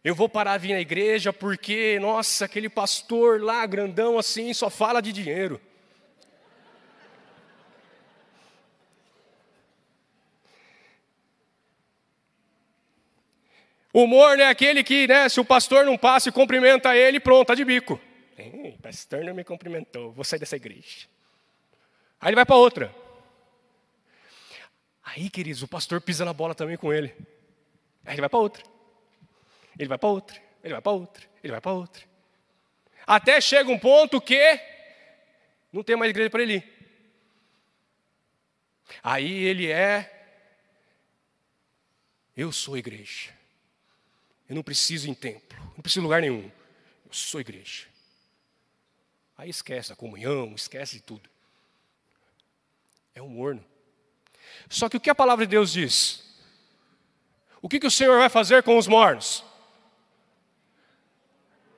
Eu 0.04 0.15
vou 0.15 0.28
parar 0.30 0.58
de 0.58 0.67
vir 0.67 0.74
na 0.74 0.80
igreja 0.80 1.32
porque, 1.32 2.00
nossa, 2.00 2.46
aquele 2.46 2.70
pastor 2.70 3.41
lá, 3.41 3.65
grandão 3.65 4.17
assim, 4.17 4.54
só 4.54 4.70
fala 4.70 5.02
de 5.02 5.12
dinheiro. 5.12 5.62
O 13.94 14.08
morno 14.08 14.42
é 14.42 14.48
aquele 14.48 14.84
que, 14.84 15.08
né, 15.08 15.28
se 15.28 15.40
o 15.40 15.46
pastor 15.46 15.86
não 15.86 15.98
passa 15.98 16.30
e 16.30 16.32
cumprimenta 16.32 16.96
ele, 16.96 17.20
pronto, 17.20 17.42
está 17.42 17.56
de 17.56 17.66
bico. 17.66 18.00
o 18.38 18.82
pastor 18.82 19.24
não 19.24 19.34
me 19.34 19.44
cumprimentou, 19.44 20.12
vou 20.12 20.24
sair 20.24 20.40
dessa 20.40 20.56
igreja. 20.56 21.08
Aí 22.20 22.30
ele 22.30 22.36
vai 22.36 22.46
para 22.46 22.56
outra. 22.56 22.96
Aí, 25.04 25.30
queridos, 25.30 25.62
o 25.62 25.68
pastor 25.68 26.00
pisa 26.00 26.24
na 26.24 26.32
bola 26.32 26.56
também 26.56 26.78
com 26.78 26.94
ele. 26.94 27.14
Aí 28.06 28.14
ele 28.14 28.22
vai 28.22 28.30
para 28.30 28.40
outra. 28.40 28.64
Ele 29.78 29.90
vai 29.90 29.98
para 29.98 30.10
outra. 30.10 30.42
Ele 30.64 30.74
vai 30.74 30.82
para 30.82 30.92
outra. 30.92 31.24
Ele 31.44 31.52
vai 31.52 31.62
para 31.62 31.72
outra. 31.72 32.04
Até 33.06 33.42
chega 33.42 33.70
um 33.70 33.80
ponto 33.80 34.22
que 34.22 34.60
não 35.74 35.84
tem 35.84 35.96
mais 35.96 36.12
igreja 36.12 36.30
para 36.30 36.44
ele 36.44 36.56
ir. 36.56 36.82
Aí 39.04 39.44
ele 39.44 39.72
é. 39.72 40.10
Eu 42.38 42.52
sou 42.52 42.78
igreja. 42.78 43.41
Eu 44.52 44.56
não 44.56 44.64
preciso 44.64 45.08
ir 45.08 45.12
em 45.12 45.14
templo, 45.14 45.58
não 45.78 45.82
preciso 45.82 46.02
de 46.02 46.04
lugar 46.04 46.20
nenhum. 46.20 46.44
Eu 47.06 47.14
sou 47.14 47.40
igreja. 47.40 47.86
Aí 49.38 49.50
esquece 49.50 49.94
a 49.94 49.96
comunhão, 49.96 50.54
esquece 50.54 50.98
de 50.98 51.04
tudo. 51.04 51.30
É 53.16 53.22
um 53.22 53.30
morno. 53.30 53.64
Só 54.70 54.90
que 54.90 54.98
o 54.98 55.00
que 55.00 55.10
a 55.10 55.16
palavra 55.16 55.46
de 55.46 55.52
Deus 55.52 55.72
diz? 55.72 56.38
O 57.62 57.70
que, 57.70 57.80
que 57.80 57.88
o 57.88 57.92
Senhor 57.92 58.20
vai 58.20 58.28
fazer 58.28 58.62
com 58.62 58.78
os 58.78 58.88
mornos? 58.88 59.42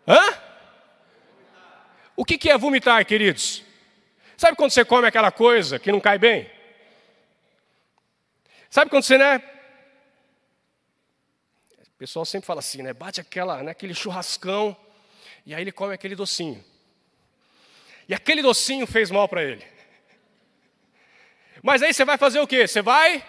Hã? 0.07 0.41
O 2.15 2.25
que, 2.25 2.39
que 2.39 2.49
é 2.49 2.57
vomitar, 2.57 3.05
queridos? 3.05 3.63
Sabe 4.35 4.57
quando 4.57 4.71
você 4.71 4.83
come 4.83 5.07
aquela 5.07 5.31
coisa 5.31 5.77
que 5.77 5.91
não 5.91 5.99
cai 5.99 6.17
bem? 6.17 6.49
Sabe 8.67 8.89
quando 8.89 9.03
você, 9.03 9.19
né, 9.19 9.52
pessoal 12.03 12.25
sempre 12.25 12.45
fala 12.45 12.59
assim, 12.59 12.81
né? 12.81 12.91
Bate 12.91 13.21
aquela, 13.21 13.63
né, 13.63 13.71
aquele 13.71 13.93
churrascão 13.93 14.75
e 15.45 15.55
aí 15.55 15.61
ele 15.61 15.71
come 15.71 15.93
aquele 15.93 16.17
docinho. 16.17 16.61
E 18.09 18.13
aquele 18.13 18.41
docinho 18.41 18.85
fez 18.85 19.09
mal 19.09 19.25
para 19.29 19.41
ele. 19.41 19.65
Mas 21.61 21.81
aí 21.81 21.93
você 21.93 22.03
vai 22.03 22.17
fazer 22.17 22.41
o 22.41 22.47
quê? 22.47 22.67
Você 22.67 22.81
vai 22.81 23.25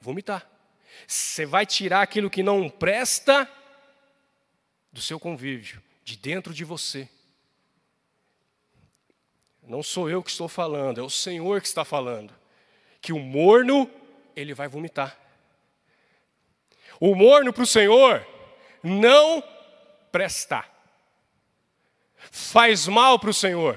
vomitar. 0.00 0.48
Você 1.06 1.44
vai 1.44 1.66
tirar 1.66 2.00
aquilo 2.00 2.30
que 2.30 2.42
não 2.42 2.70
presta 2.70 3.46
do 4.90 5.02
seu 5.02 5.20
convívio, 5.20 5.82
de 6.02 6.16
dentro 6.16 6.54
de 6.54 6.64
você. 6.64 7.06
Não 9.62 9.82
sou 9.82 10.08
eu 10.08 10.22
que 10.22 10.30
estou 10.30 10.48
falando, 10.48 10.98
é 10.98 11.04
o 11.04 11.10
Senhor 11.10 11.60
que 11.60 11.68
está 11.68 11.84
falando. 11.84 12.32
Que 13.02 13.12
o 13.12 13.18
morno, 13.18 13.90
ele 14.34 14.54
vai 14.54 14.66
vomitar. 14.66 15.21
O 17.04 17.16
morno 17.16 17.52
para 17.52 17.64
o 17.64 17.66
Senhor 17.66 18.24
não 18.80 19.42
prestar. 20.12 20.70
faz 22.30 22.86
mal 22.86 23.18
para 23.18 23.30
o 23.30 23.34
Senhor. 23.34 23.76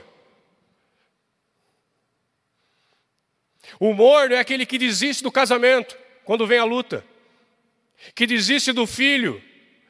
O 3.79 3.93
morno 3.95 4.35
é 4.35 4.39
aquele 4.39 4.63
que 4.63 4.77
desiste 4.77 5.23
do 5.23 5.31
casamento 5.31 5.97
quando 6.23 6.45
vem 6.45 6.59
a 6.59 6.63
luta, 6.63 7.03
que 8.13 8.27
desiste 8.27 8.71
do 8.71 8.85
filho 8.85 9.41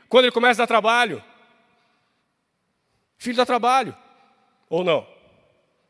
quando 0.07 0.23
ele 0.23 0.31
começa 0.31 0.61
a 0.61 0.63
dar 0.63 0.67
trabalho. 0.67 1.21
Filho 3.17 3.35
dá 3.35 3.45
trabalho, 3.45 3.93
ou 4.69 4.81
não? 4.81 5.05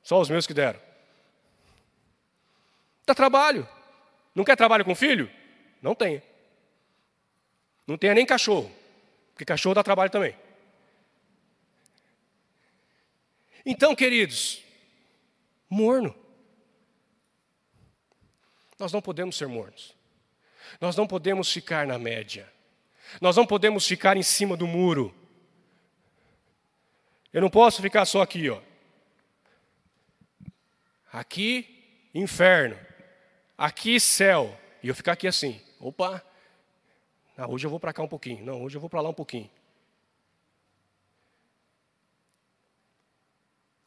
Só 0.01 0.19
os 0.19 0.31
meus 0.31 0.47
que 0.47 0.53
deram. 0.55 0.81
Dá 3.05 3.13
trabalho. 3.13 3.69
Não 4.33 4.43
quer 4.43 4.57
trabalho 4.57 4.83
com 4.83 4.95
filho? 4.95 5.29
Não 5.79 5.93
tenha. 5.93 6.23
Não 7.87 7.97
tenha 7.97 8.13
nem 8.13 8.25
cachorro, 8.25 8.71
porque 9.33 9.45
cachorro 9.45 9.75
dá 9.75 9.83
trabalho 9.83 10.09
também. 10.09 10.35
Então, 13.65 13.95
queridos, 13.95 14.63
morno. 15.69 16.15
Nós 18.77 18.91
não 18.91 19.01
podemos 19.01 19.37
ser 19.37 19.47
mornos. 19.47 19.95
Nós 20.79 20.95
não 20.95 21.07
podemos 21.07 21.51
ficar 21.51 21.87
na 21.87 21.97
média. 21.97 22.51
Nós 23.21 23.35
não 23.35 23.45
podemos 23.45 23.87
ficar 23.87 24.17
em 24.17 24.23
cima 24.23 24.57
do 24.57 24.67
muro. 24.67 25.13
Eu 27.31 27.41
não 27.41 27.49
posso 27.49 27.81
ficar 27.81 28.05
só 28.05 28.21
aqui, 28.21 28.49
ó. 28.49 28.61
Aqui, 31.11 32.09
inferno. 32.13 32.77
Aqui, 33.57 33.99
céu. 33.99 34.59
E 34.83 34.87
eu 34.89 34.95
ficar 34.95 35.13
aqui 35.13 35.27
assim. 35.27 35.61
Opa. 35.79 36.23
Não, 37.37 37.49
hoje 37.51 37.65
eu 37.65 37.69
vou 37.69 37.79
para 37.79 37.93
cá 37.93 38.03
um 38.03 38.07
pouquinho. 38.07 38.45
Não, 38.45 38.63
hoje 38.63 38.77
eu 38.77 38.81
vou 38.81 38.89
para 38.89 39.01
lá 39.01 39.09
um 39.09 39.13
pouquinho. 39.13 39.49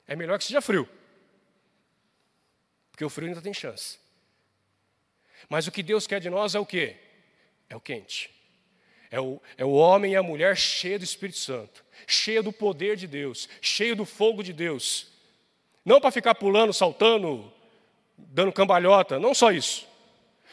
É 0.07 0.17
melhor 0.17 0.39
que 0.39 0.45
seja 0.45 0.61
frio. 0.61 0.89
Porque 2.91 3.05
o 3.05 3.11
frio 3.11 3.29
ainda 3.29 3.43
tem 3.43 3.55
chance. 3.55 3.99
Mas 5.49 5.67
o 5.67 5.73
que 5.73 5.83
Deus 5.83 6.07
quer 6.07 6.21
de 6.21 6.29
nós 6.29 6.55
é 6.55 6.61
o 6.61 6.67
quê? 6.67 6.97
É 7.69 7.77
o 7.77 7.81
quente. 7.81 8.31
É 9.11 9.21
o, 9.21 9.41
é 9.57 9.65
o 9.65 9.71
homem 9.71 10.13
e 10.13 10.17
a 10.17 10.23
mulher 10.23 10.57
cheio 10.57 10.99
do 10.99 11.05
Espírito 11.05 11.39
Santo, 11.39 11.85
cheio 12.07 12.43
do 12.43 12.53
poder 12.53 12.97
de 12.97 13.07
Deus, 13.07 13.49
cheio 13.61 13.97
do 13.97 14.05
fogo 14.05 14.43
de 14.43 14.53
Deus. 14.53 15.09
Não 15.85 16.01
para 16.01 16.11
ficar 16.11 16.35
pulando, 16.35 16.75
saltando, 16.75 17.51
dando 18.17 18.53
cambalhota, 18.53 19.19
não 19.19 19.33
só 19.33 19.51
isso, 19.51 19.89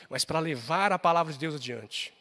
mas 0.10 0.23
para 0.23 0.39
levar 0.39 0.93
a 0.93 0.99
palavra 0.99 1.34
de 1.34 1.39
Deus 1.39 1.55
adiante. 1.55 2.13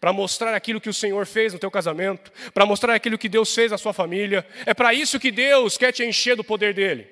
Para 0.00 0.12
mostrar 0.12 0.54
aquilo 0.54 0.80
que 0.80 0.88
o 0.88 0.94
Senhor 0.94 1.26
fez 1.26 1.52
no 1.52 1.58
teu 1.58 1.70
casamento, 1.70 2.32
para 2.54 2.64
mostrar 2.64 2.94
aquilo 2.94 3.18
que 3.18 3.28
Deus 3.28 3.54
fez 3.54 3.70
na 3.70 3.78
sua 3.78 3.92
família. 3.92 4.46
É 4.64 4.72
para 4.72 4.94
isso 4.94 5.20
que 5.20 5.30
Deus 5.30 5.76
quer 5.76 5.92
te 5.92 6.04
encher 6.04 6.36
do 6.36 6.44
poder 6.44 6.72
dele. 6.72 7.08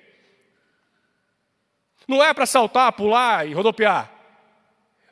Não 2.09 2.23
é 2.23 2.33
para 2.33 2.47
saltar, 2.47 2.93
pular 2.93 3.47
e 3.47 3.53
rodopiar 3.53 4.21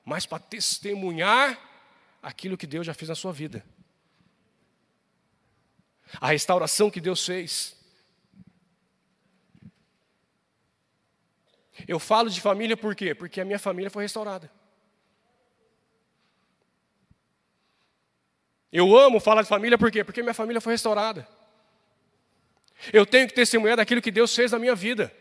mas 0.09 0.25
para 0.25 0.39
testemunhar 0.39 1.61
aquilo 2.23 2.57
que 2.57 2.67
Deus 2.67 2.87
já 2.87 2.95
fez 2.95 3.11
na 3.11 3.15
sua 3.15 3.31
vida. 3.31 3.63
A 6.19 6.29
restauração 6.29 6.91
que 6.91 6.99
Deus 6.99 7.27
fez. 7.27 7.77
Eu 11.87 11.99
falo 11.99 12.31
de 12.31 12.41
família 12.41 12.75
por 12.75 12.97
quê? 12.97 13.15
Porque 13.15 13.39
a 13.39 13.45
minha 13.45 13.59
família 13.59 13.91
foi 13.91 14.03
restaurada. 14.03 14.51
Eu 18.73 18.97
amo 18.97 19.19
falar 19.19 19.43
de 19.43 19.49
família 19.49 19.79
por 19.79 19.91
quê? 19.91 20.05
Porque 20.05 20.23
minha 20.23 20.35
família 20.35 20.61
foi 20.61 20.75
restaurada. 20.75 21.27
Eu 22.93 23.05
tenho 23.05 23.27
que 23.27 23.35
testemunhar 23.35 23.77
daquilo 23.77 24.03
que 24.03 24.11
Deus 24.11 24.35
fez 24.35 24.53
na 24.53 24.59
minha 24.59 24.75
vida. 24.75 25.13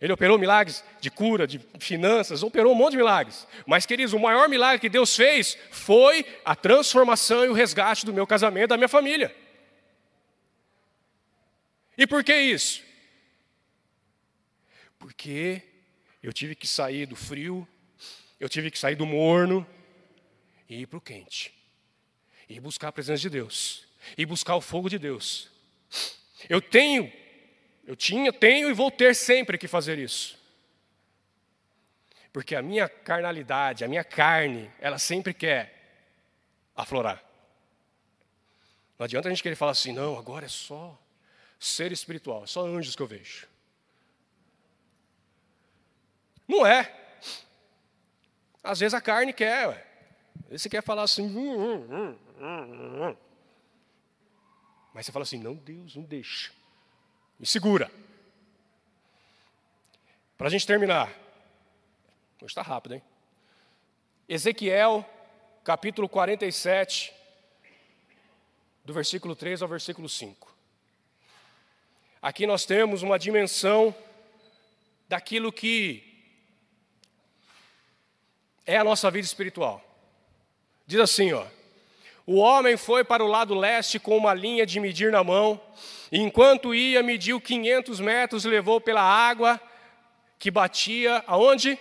Ele 0.00 0.12
operou 0.12 0.38
milagres 0.38 0.82
de 0.98 1.10
cura, 1.10 1.46
de 1.46 1.60
finanças, 1.78 2.42
operou 2.42 2.72
um 2.72 2.76
monte 2.76 2.92
de 2.92 2.96
milagres. 2.96 3.46
Mas, 3.66 3.84
queridos, 3.84 4.14
o 4.14 4.18
maior 4.18 4.48
milagre 4.48 4.80
que 4.80 4.88
Deus 4.88 5.14
fez 5.14 5.58
foi 5.70 6.24
a 6.42 6.56
transformação 6.56 7.44
e 7.44 7.48
o 7.48 7.52
resgate 7.52 8.06
do 8.06 8.14
meu 8.14 8.26
casamento, 8.26 8.70
da 8.70 8.78
minha 8.78 8.88
família. 8.88 9.34
E 11.98 12.06
por 12.06 12.24
que 12.24 12.34
isso? 12.34 12.82
Porque 14.98 15.60
eu 16.22 16.32
tive 16.32 16.54
que 16.54 16.66
sair 16.66 17.04
do 17.04 17.14
frio, 17.14 17.68
eu 18.38 18.48
tive 18.48 18.70
que 18.70 18.78
sair 18.78 18.94
do 18.94 19.04
morno 19.04 19.66
e 20.66 20.80
ir 20.80 20.86
para 20.86 20.96
o 20.96 21.00
quente. 21.00 21.59
E 22.50 22.60
buscar 22.60 22.88
a 22.88 22.92
presença 22.92 23.22
de 23.22 23.30
Deus. 23.30 23.86
E 24.18 24.26
buscar 24.26 24.56
o 24.56 24.60
fogo 24.60 24.90
de 24.90 24.98
Deus. 24.98 25.48
Eu 26.50 26.60
tenho 26.60 27.10
eu 27.90 27.96
tinha, 27.96 28.32
tenho 28.32 28.70
e 28.70 28.72
vou 28.72 28.88
ter 28.88 29.16
sempre 29.16 29.58
que 29.58 29.66
fazer 29.66 29.98
isso. 29.98 30.38
Porque 32.32 32.54
a 32.54 32.62
minha 32.62 32.88
carnalidade, 32.88 33.84
a 33.84 33.88
minha 33.88 34.04
carne, 34.04 34.70
ela 34.78 34.96
sempre 34.96 35.34
quer 35.34 35.74
aflorar. 36.76 37.20
Não 38.96 39.04
adianta 39.04 39.26
a 39.26 39.30
gente 39.32 39.42
querer 39.42 39.56
falar 39.56 39.72
assim, 39.72 39.92
não, 39.92 40.16
agora 40.16 40.46
é 40.46 40.48
só 40.48 40.96
ser 41.58 41.90
espiritual, 41.90 42.44
é 42.44 42.46
só 42.46 42.64
anjos 42.64 42.94
que 42.94 43.02
eu 43.02 43.08
vejo. 43.08 43.48
Não 46.46 46.64
é. 46.64 46.96
Às 48.62 48.78
vezes 48.78 48.94
a 48.94 49.00
carne 49.00 49.32
quer, 49.32 49.66
ué. 49.66 49.86
Às 50.44 50.50
vezes 50.50 50.62
você 50.62 50.68
quer 50.68 50.82
falar 50.84 51.02
assim, 51.02 51.24
hum, 51.24 51.58
hum, 51.58 51.86
hum, 51.90 52.18
mas 54.94 55.06
você 55.06 55.12
fala 55.12 55.22
assim, 55.24 55.38
não, 55.38 55.54
Deus, 55.54 55.94
não 55.94 56.02
deixa. 56.02 56.52
Me 57.38 57.46
segura. 57.46 57.90
Para 60.38 60.46
a 60.48 60.50
gente 60.50 60.66
terminar. 60.66 61.08
Hoje 62.36 62.46
está 62.46 62.62
rápido, 62.62 62.94
hein? 62.94 63.02
Ezequiel, 64.28 65.04
capítulo 65.62 66.08
47, 66.08 67.12
do 68.84 68.94
versículo 68.94 69.36
3 69.36 69.60
ao 69.60 69.68
versículo 69.68 70.08
5. 70.08 70.50
Aqui 72.22 72.46
nós 72.46 72.64
temos 72.64 73.02
uma 73.02 73.18
dimensão 73.18 73.94
daquilo 75.08 75.52
que 75.52 76.06
é 78.64 78.76
a 78.78 78.84
nossa 78.84 79.10
vida 79.10 79.26
espiritual. 79.26 79.84
Diz 80.86 81.00
assim, 81.00 81.32
ó: 81.32 81.46
O 82.26 82.36
homem 82.36 82.76
foi 82.76 83.02
para 83.02 83.24
o 83.24 83.28
lado 83.28 83.54
leste 83.54 83.98
com 83.98 84.16
uma 84.16 84.34
linha 84.34 84.64
de 84.64 84.78
medir 84.78 85.10
na 85.10 85.24
mão 85.24 85.60
Enquanto 86.12 86.74
ia, 86.74 87.02
mediu 87.02 87.40
500 87.40 88.00
metros, 88.00 88.44
levou 88.44 88.80
pela 88.80 89.02
água 89.02 89.60
que 90.38 90.50
batia 90.50 91.22
aonde? 91.26 91.78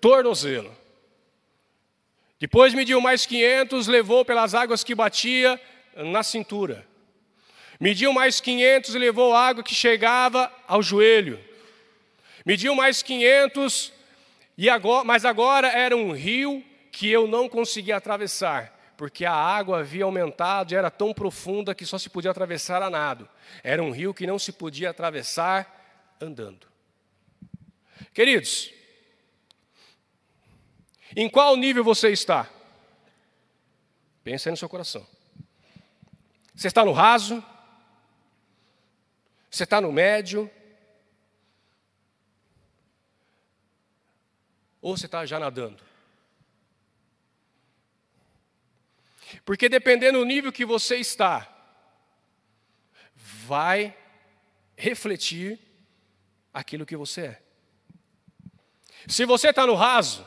Tornozelo. 0.00 0.74
Depois 2.40 2.72
mediu 2.72 3.00
mais 3.00 3.26
500, 3.26 3.86
levou 3.86 4.24
pelas 4.24 4.54
águas 4.54 4.82
que 4.82 4.94
batia 4.94 5.60
na 5.94 6.22
cintura. 6.22 6.86
Mediu 7.78 8.12
mais 8.12 8.40
500 8.40 8.94
e 8.94 8.98
levou 8.98 9.34
água 9.34 9.62
que 9.62 9.74
chegava 9.74 10.50
ao 10.66 10.82
joelho. 10.82 11.38
Mediu 12.44 12.74
mais 12.74 13.02
500, 13.02 13.92
e 14.56 14.70
agora, 14.70 15.04
mas 15.04 15.24
agora 15.24 15.68
era 15.68 15.96
um 15.96 16.12
rio 16.12 16.64
que 16.92 17.10
eu 17.10 17.26
não 17.26 17.48
conseguia 17.48 17.96
atravessar 17.96 18.80
porque 19.02 19.24
a 19.24 19.34
água 19.34 19.80
havia 19.80 20.04
aumentado 20.04 20.72
e 20.72 20.76
era 20.76 20.88
tão 20.88 21.12
profunda 21.12 21.74
que 21.74 21.84
só 21.84 21.98
se 21.98 22.08
podia 22.08 22.30
atravessar 22.30 22.80
a 22.82 22.88
nado. 22.88 23.28
Era 23.60 23.82
um 23.82 23.90
rio 23.90 24.14
que 24.14 24.28
não 24.28 24.38
se 24.38 24.52
podia 24.52 24.90
atravessar 24.90 26.14
andando. 26.20 26.68
Queridos, 28.14 28.72
em 31.16 31.28
qual 31.28 31.56
nível 31.56 31.82
você 31.82 32.10
está? 32.10 32.48
Pensa 34.22 34.48
aí 34.48 34.52
no 34.52 34.56
seu 34.56 34.68
coração. 34.68 35.04
Você 36.54 36.68
está 36.68 36.84
no 36.84 36.92
raso? 36.92 37.42
Você 39.50 39.64
está 39.64 39.80
no 39.80 39.90
médio? 39.90 40.48
Ou 44.80 44.96
você 44.96 45.06
está 45.06 45.26
já 45.26 45.40
nadando? 45.40 45.91
Porque 49.44 49.68
dependendo 49.68 50.18
do 50.18 50.24
nível 50.24 50.52
que 50.52 50.64
você 50.64 50.96
está, 50.96 51.48
vai 53.14 53.96
refletir 54.76 55.58
aquilo 56.52 56.86
que 56.86 56.96
você 56.96 57.20
é. 57.22 57.42
Se 59.06 59.24
você 59.24 59.48
está 59.48 59.66
no 59.66 59.74
raso, 59.74 60.26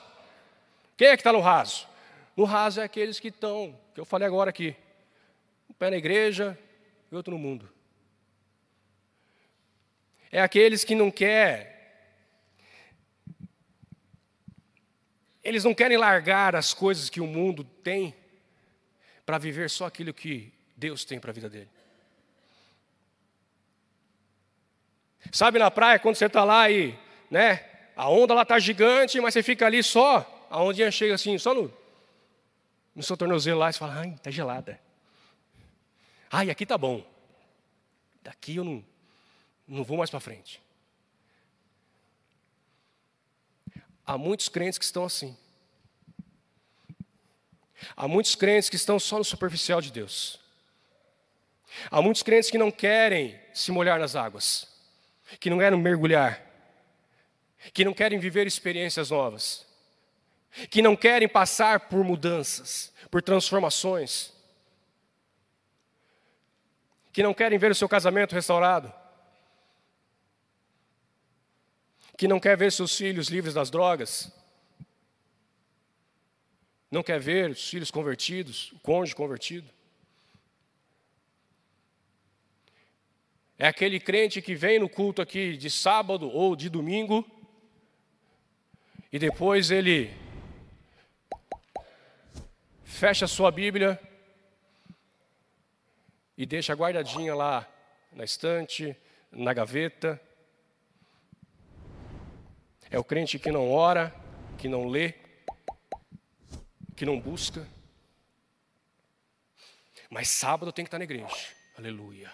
quem 0.97 1.07
é 1.07 1.15
que 1.15 1.21
está 1.21 1.31
no 1.31 1.39
raso? 1.39 1.87
No 2.35 2.43
raso 2.43 2.81
é 2.81 2.83
aqueles 2.83 3.19
que 3.19 3.29
estão, 3.29 3.79
que 3.93 3.99
eu 3.99 4.05
falei 4.05 4.27
agora 4.27 4.49
aqui, 4.49 4.75
um 5.69 5.73
pé 5.73 5.89
na 5.89 5.97
igreja 5.97 6.57
e 7.11 7.15
outro 7.15 7.33
no 7.33 7.39
mundo. 7.39 7.69
É 10.31 10.41
aqueles 10.41 10.83
que 10.83 10.95
não 10.95 11.09
quer 11.09 11.75
eles 15.45 15.63
não 15.63 15.75
querem 15.75 15.95
largar 15.95 16.55
as 16.55 16.73
coisas 16.73 17.07
que 17.07 17.21
o 17.21 17.27
mundo 17.27 17.63
tem 17.63 18.15
para 19.25 19.37
viver 19.37 19.69
só 19.69 19.85
aquilo 19.85 20.13
que 20.13 20.53
Deus 20.77 21.03
tem 21.03 21.19
para 21.19 21.31
a 21.31 21.33
vida 21.33 21.49
dele. 21.49 21.69
Sabe 25.31 25.57
na 25.57 25.71
praia, 25.71 25.99
quando 25.99 26.15
você 26.15 26.25
está 26.25 26.43
lá 26.43 26.69
e, 26.69 26.97
né, 27.29 27.65
a 27.95 28.09
onda 28.09 28.33
lá 28.33 28.43
está 28.43 28.59
gigante, 28.59 29.19
mas 29.19 29.33
você 29.33 29.41
fica 29.41 29.65
ali 29.65 29.81
só, 29.81 30.47
a 30.49 30.61
ondinha 30.61 30.91
chega 30.91 31.15
assim, 31.15 31.37
só 31.37 31.53
no, 31.53 31.73
no 32.93 33.01
seu 33.01 33.17
tornozelo 33.17 33.59
lá, 33.59 33.69
e 33.69 33.73
você 33.73 33.79
fala, 33.79 33.99
ai, 33.99 34.09
está 34.09 34.29
gelada. 34.29 34.79
Ai, 36.31 36.49
aqui 36.49 36.65
tá 36.65 36.77
bom. 36.77 37.03
Daqui 38.21 38.57
eu 38.57 38.63
não, 38.63 38.85
não 39.67 39.83
vou 39.83 39.97
mais 39.97 40.09
para 40.09 40.19
frente. 40.19 40.61
Há 44.05 44.17
muitos 44.17 44.49
crentes 44.49 44.77
que 44.77 44.85
estão 44.85 45.05
assim. 45.05 45.35
Há 47.95 48.07
muitos 48.07 48.35
crentes 48.35 48.69
que 48.69 48.75
estão 48.75 48.99
só 48.99 49.17
no 49.17 49.23
superficial 49.23 49.81
de 49.81 49.91
Deus. 49.91 50.39
Há 51.91 52.01
muitos 52.01 52.23
crentes 52.23 52.49
que 52.49 52.57
não 52.57 52.71
querem 52.71 53.39
se 53.53 53.71
molhar 53.71 53.99
nas 53.99 54.15
águas, 54.15 54.67
que 55.39 55.49
não 55.49 55.57
querem 55.57 55.79
mergulhar, 55.79 56.41
que 57.73 57.83
não 57.83 57.93
querem 57.93 58.19
viver 58.19 58.47
experiências 58.47 59.09
novas, 59.09 59.65
que 60.69 60.81
não 60.81 60.95
querem 60.95 61.27
passar 61.27 61.81
por 61.81 62.03
mudanças, 62.03 62.93
por 63.11 63.21
transformações, 63.21 64.31
que 67.11 67.23
não 67.23 67.33
querem 67.33 67.57
ver 67.57 67.71
o 67.71 67.75
seu 67.75 67.89
casamento 67.89 68.33
restaurado, 68.33 68.93
que 72.17 72.27
não 72.27 72.39
quer 72.39 72.55
ver 72.55 72.71
seus 72.71 72.95
filhos 72.95 73.27
livres 73.27 73.53
das 73.53 73.69
drogas, 73.69 74.31
não 76.95 77.03
quer 77.03 77.19
ver 77.19 77.49
os 77.49 77.69
filhos 77.69 77.91
convertidos, 77.91 78.71
o 78.71 78.79
cônjuge 78.79 79.13
convertido. 79.13 79.69
É 83.59 83.67
aquele 83.67 83.99
crente 83.99 84.41
que 84.41 84.55
vem 84.55 84.79
no 84.79 84.87
culto 84.87 85.21
aqui 85.21 85.57
de 85.57 85.69
sábado 85.69 86.29
ou 86.29 86.55
de 86.55 86.69
domingo 86.69 87.29
e 89.11 89.19
depois 89.19 89.71
ele 89.71 90.13
fecha 92.85 93.25
a 93.25 93.27
sua 93.27 93.51
Bíblia 93.51 93.99
e 96.37 96.45
deixa 96.45 96.73
guardadinha 96.73 97.35
lá 97.35 97.67
na 98.13 98.23
estante, 98.23 98.95
na 99.29 99.53
gaveta. 99.53 100.17
É 102.89 102.97
o 102.97 103.03
crente 103.03 103.37
que 103.37 103.51
não 103.51 103.69
ora, 103.69 104.15
que 104.57 104.69
não 104.69 104.87
lê, 104.87 105.24
que 106.95 107.05
não 107.05 107.19
busca. 107.19 107.67
Mas 110.09 110.29
sábado 110.29 110.71
tem 110.71 110.85
que 110.85 110.87
estar 110.87 110.97
na 110.97 111.03
igreja. 111.03 111.55
Aleluia. 111.77 112.31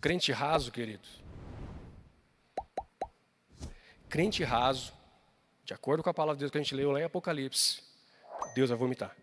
Crente 0.00 0.30
raso, 0.30 0.70
queridos. 0.70 1.22
Crente 4.08 4.44
raso, 4.44 4.92
de 5.64 5.74
acordo 5.74 6.02
com 6.02 6.10
a 6.10 6.14
palavra 6.14 6.36
de 6.36 6.40
Deus 6.40 6.50
que 6.50 6.58
a 6.58 6.62
gente 6.62 6.74
leu 6.74 6.90
lá 6.90 7.00
em 7.00 7.04
Apocalipse, 7.04 7.82
Deus 8.54 8.70
vai 8.70 8.78
vomitar. 8.78 9.14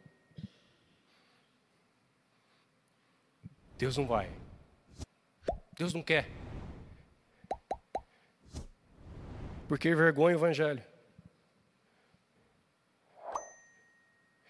Deus 3.78 3.98
não 3.98 4.06
vai. 4.06 4.32
Deus 5.78 5.94
não 5.94 6.02
quer. 6.02 6.30
Porque 9.68 9.90
envergonha 9.90 10.36
o 10.36 10.40
Evangelho. 10.40 10.84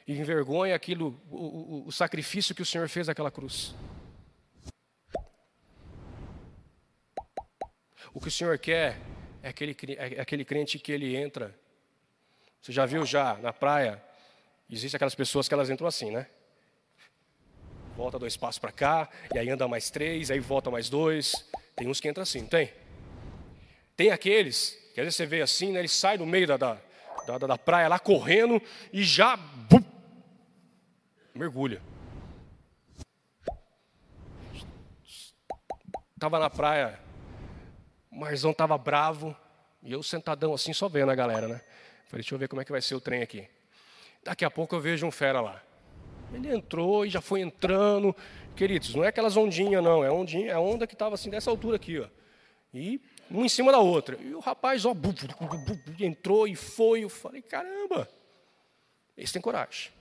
E 0.08 0.14
envergonha 0.14 0.76
aquilo, 0.76 1.20
o, 1.32 1.38
o, 1.38 1.88
o 1.88 1.92
sacrifício 1.92 2.54
que 2.54 2.62
o 2.62 2.66
Senhor 2.66 2.88
fez 2.88 3.08
naquela 3.08 3.32
cruz. 3.32 3.74
O 8.14 8.22
que 8.22 8.28
o 8.28 8.32
Senhor 8.32 8.58
quer 8.60 9.00
é 9.42 9.50
aquele, 9.50 9.76
é 9.98 10.22
aquele 10.22 10.46
crente 10.46 10.78
que 10.78 10.92
ele 10.92 11.16
entra. 11.16 11.58
Você 12.62 12.72
já 12.72 12.86
viu 12.86 13.06
já 13.06 13.36
na 13.38 13.52
praia? 13.52 14.02
Existem 14.70 14.98
aquelas 14.98 15.16
pessoas 15.16 15.48
que 15.48 15.54
elas 15.54 15.70
entram 15.70 15.88
assim, 15.88 16.12
né? 16.12 16.28
Volta 17.96 18.20
dois 18.20 18.36
passos 18.36 18.60
para 18.60 18.72
cá, 18.72 19.10
e 19.34 19.40
aí 19.40 19.50
anda 19.50 19.68
mais 19.68 19.90
três, 19.90 20.30
aí 20.30 20.40
volta 20.40 20.70
mais 20.70 20.90
dois. 20.90 21.48
Tem 21.76 21.88
uns 21.88 22.00
que 22.00 22.10
entram 22.10 22.24
assim, 22.24 22.42
não 22.42 22.48
tem? 22.48 22.74
Tem 23.96 24.12
aqueles 24.12 24.85
que 24.96 25.02
às 25.02 25.06
vezes 25.06 25.18
você 25.18 25.26
vê 25.28 25.42
assim, 25.44 25.72
né, 25.72 25.80
ele 25.80 25.88
sai 25.88 26.18
do 26.18 26.26
meio 26.26 26.48
da, 26.48 26.58
da, 26.58 26.80
da, 27.28 27.38
da 27.38 27.58
praia 27.58 27.88
lá 27.88 28.00
correndo 28.00 28.60
e 28.92 29.04
já 29.04 29.38
bum, 29.38 29.84
mergulha. 31.36 31.80
Estava 36.16 36.40
na 36.40 36.50
praia 36.50 37.06
o 38.16 38.20
marzão 38.20 38.52
estava 38.52 38.78
bravo, 38.78 39.36
e 39.84 39.92
eu 39.92 40.02
sentadão 40.02 40.54
assim, 40.54 40.72
só 40.72 40.88
vendo 40.88 41.12
a 41.12 41.16
galera, 41.16 41.50
né? 41.50 41.62
Falei, 42.08 42.22
deixa 42.22 42.34
eu 42.34 42.40
ver 42.40 42.48
como 42.48 42.62
é 42.62 42.66
que 42.66 42.72
vai 42.72 42.82
ser 42.82 42.96
o 42.96 43.02
trem 43.02 43.22
aqui. 43.22 43.46
Daqui 44.24 44.46
a 44.46 44.50
pouco 44.50 44.74
eu 44.74 44.80
vejo 44.80 45.06
um 45.06 45.12
fera 45.12 45.42
lá. 45.42 45.62
Ele 46.34 46.50
entrou 46.50 47.06
e 47.06 47.10
já 47.10 47.20
foi 47.20 47.42
entrando. 47.42 48.16
Queridos, 48.56 48.96
não 48.96 49.04
é 49.04 49.10
aquelas 49.10 49.36
ondinhas, 49.36 49.84
não. 49.84 50.02
É, 50.02 50.10
ondinha, 50.10 50.52
é 50.52 50.58
onda 50.58 50.88
que 50.88 50.94
estava 50.94 51.16
assim, 51.16 51.30
dessa 51.30 51.50
altura 51.50 51.76
aqui, 51.76 52.00
ó. 52.00 52.08
E 52.74 53.02
uma 53.30 53.46
em 53.46 53.50
cima 53.50 53.72
da 53.72 53.80
outra. 53.80 54.18
E 54.22 54.34
o 54.34 54.40
rapaz, 54.40 54.86
ó, 54.86 54.94
bu, 54.94 55.14
bu, 55.14 55.76
bu, 55.76 56.04
entrou 56.04 56.48
e 56.48 56.56
foi. 56.56 57.04
Eu 57.04 57.10
falei, 57.10 57.42
caramba, 57.42 58.10
esse 59.18 59.34
tem 59.34 59.42
coragem. 59.42 59.92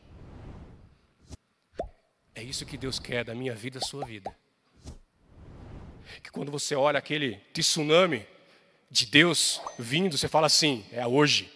É 2.34 2.42
isso 2.42 2.66
que 2.66 2.76
Deus 2.76 2.98
quer 2.98 3.24
da 3.24 3.34
minha 3.34 3.54
vida, 3.54 3.78
da 3.78 3.86
sua 3.86 4.04
vida 4.04 4.34
que 6.22 6.30
quando 6.30 6.50
você 6.50 6.74
olha 6.74 6.98
aquele 6.98 7.36
tsunami 7.52 8.26
de 8.90 9.06
Deus 9.06 9.60
vindo, 9.78 10.16
você 10.16 10.28
fala 10.28 10.46
assim: 10.46 10.84
é 10.92 11.06
hoje. 11.06 11.52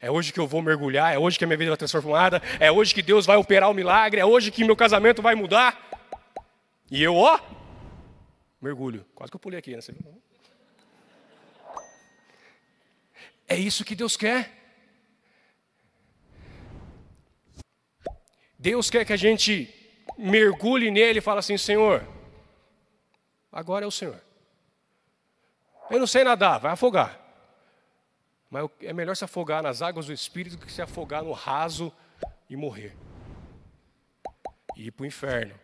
É 0.00 0.10
hoje 0.10 0.32
que 0.32 0.38
eu 0.38 0.46
vou 0.46 0.62
mergulhar, 0.62 1.12
é 1.12 1.18
hoje 1.18 1.36
que 1.36 1.44
a 1.44 1.46
minha 1.46 1.56
vida 1.56 1.70
vai 1.70 1.76
ser 1.76 1.90
transformada, 1.90 2.40
é 2.60 2.70
hoje 2.70 2.94
que 2.94 3.02
Deus 3.02 3.26
vai 3.26 3.36
operar 3.36 3.68
o 3.68 3.74
milagre, 3.74 4.20
é 4.20 4.24
hoje 4.24 4.52
que 4.52 4.62
meu 4.64 4.76
casamento 4.76 5.20
vai 5.20 5.34
mudar. 5.34 5.76
E 6.88 7.02
eu, 7.02 7.16
ó, 7.16 7.40
mergulho. 8.60 9.04
Quase 9.12 9.30
que 9.32 9.36
eu 9.36 9.40
pulei 9.40 9.58
aqui, 9.58 9.74
né? 9.74 9.80
É 13.48 13.56
isso 13.56 13.84
que 13.84 13.94
Deus 13.94 14.16
quer. 14.16 14.52
Deus 18.58 18.90
quer 18.90 19.04
que 19.04 19.12
a 19.12 19.16
gente 19.16 19.74
mergulhe 20.16 20.90
nele 20.90 21.20
e 21.20 21.22
fale 21.22 21.38
assim: 21.38 21.56
Senhor, 21.56 22.06
Agora 23.50 23.84
é 23.84 23.88
o 23.88 23.90
Senhor. 23.90 24.22
Eu 25.90 25.98
não 25.98 26.06
sei 26.06 26.22
nadar, 26.22 26.58
vai 26.58 26.72
afogar. 26.72 27.18
Mas 28.50 28.70
é 28.80 28.92
melhor 28.92 29.16
se 29.16 29.24
afogar 29.24 29.62
nas 29.62 29.82
águas 29.82 30.06
do 30.06 30.12
Espírito 30.12 30.56
do 30.56 30.66
que 30.66 30.72
se 30.72 30.82
afogar 30.82 31.24
no 31.24 31.32
raso 31.32 31.92
e 32.48 32.56
morrer. 32.56 32.96
E 34.76 34.86
ir 34.86 34.90
para 34.90 35.02
o 35.02 35.06
inferno. 35.06 35.58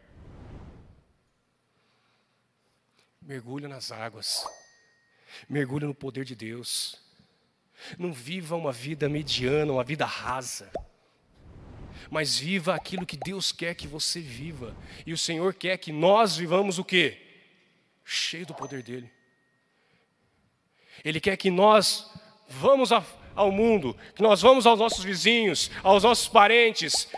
Mergulha 3.20 3.68
nas 3.68 3.92
águas. 3.92 4.46
Mergulha 5.48 5.86
no 5.86 5.94
poder 5.94 6.24
de 6.24 6.34
Deus. 6.34 7.00
Não 7.98 8.12
viva 8.12 8.56
uma 8.56 8.72
vida 8.72 9.08
mediana, 9.08 9.72
uma 9.72 9.84
vida 9.84 10.04
rasa. 10.04 10.70
Mas 12.10 12.38
viva 12.38 12.74
aquilo 12.74 13.06
que 13.06 13.16
Deus 13.16 13.52
quer 13.52 13.74
que 13.74 13.86
você 13.86 14.20
viva. 14.20 14.76
E 15.06 15.12
o 15.12 15.18
Senhor 15.18 15.54
quer 15.54 15.78
que 15.78 15.92
nós 15.92 16.36
vivamos 16.36 16.78
o 16.78 16.84
quê? 16.84 17.24
cheio 18.04 18.46
do 18.46 18.54
poder 18.54 18.82
dele. 18.82 19.10
Ele 21.04 21.20
quer 21.20 21.36
que 21.36 21.50
nós 21.50 22.10
vamos 22.48 22.90
ao 23.34 23.50
mundo, 23.50 23.96
que 24.14 24.22
nós 24.22 24.42
vamos 24.42 24.66
aos 24.66 24.78
nossos 24.78 25.02
vizinhos, 25.02 25.70
aos 25.82 26.04
nossos 26.04 26.28
parentes, 26.28 27.08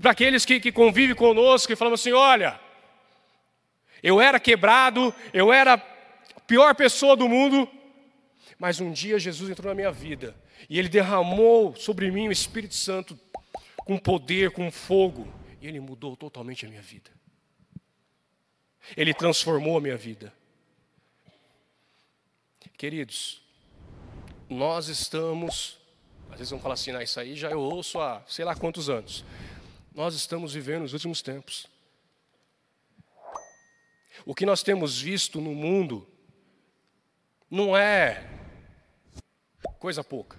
para 0.00 0.12
aqueles 0.12 0.44
que, 0.44 0.60
que 0.60 0.70
convivem 0.70 1.16
conosco 1.16 1.72
e 1.72 1.76
falam 1.76 1.94
assim: 1.94 2.12
olha, 2.12 2.60
eu 4.02 4.20
era 4.20 4.38
quebrado, 4.38 5.12
eu 5.32 5.52
era 5.52 5.74
a 5.74 6.40
pior 6.40 6.74
pessoa 6.74 7.16
do 7.16 7.28
mundo, 7.28 7.68
mas 8.58 8.80
um 8.80 8.92
dia 8.92 9.18
Jesus 9.18 9.50
entrou 9.50 9.68
na 9.68 9.74
minha 9.74 9.90
vida 9.90 10.34
e 10.68 10.78
ele 10.78 10.88
derramou 10.88 11.74
sobre 11.76 12.10
mim 12.10 12.28
o 12.28 12.32
Espírito 12.32 12.74
Santo 12.74 13.18
com 13.76 13.98
poder, 13.98 14.50
com 14.50 14.70
fogo, 14.70 15.26
e 15.60 15.66
ele 15.66 15.80
mudou 15.80 16.16
totalmente 16.16 16.66
a 16.66 16.68
minha 16.68 16.82
vida. 16.82 17.10
Ele 18.96 19.12
transformou 19.14 19.78
a 19.78 19.80
minha 19.80 19.96
vida. 19.96 20.32
Queridos, 22.76 23.42
nós 24.48 24.88
estamos, 24.88 25.78
às 26.30 26.38
vezes 26.38 26.50
vão 26.50 26.60
falar 26.60 26.74
assim, 26.74 26.92
ah, 26.92 27.02
isso 27.02 27.18
aí 27.18 27.34
já 27.34 27.50
eu 27.50 27.60
ouço 27.60 28.00
há 28.00 28.22
sei 28.26 28.44
lá 28.44 28.54
quantos 28.54 28.88
anos. 28.88 29.24
Nós 29.94 30.14
estamos 30.14 30.54
vivendo 30.54 30.84
os 30.84 30.92
últimos 30.92 31.20
tempos. 31.22 31.66
O 34.24 34.34
que 34.34 34.46
nós 34.46 34.62
temos 34.62 35.00
visto 35.00 35.40
no 35.40 35.54
mundo 35.54 36.06
não 37.50 37.76
é 37.76 38.24
coisa 39.78 40.02
pouca. 40.04 40.36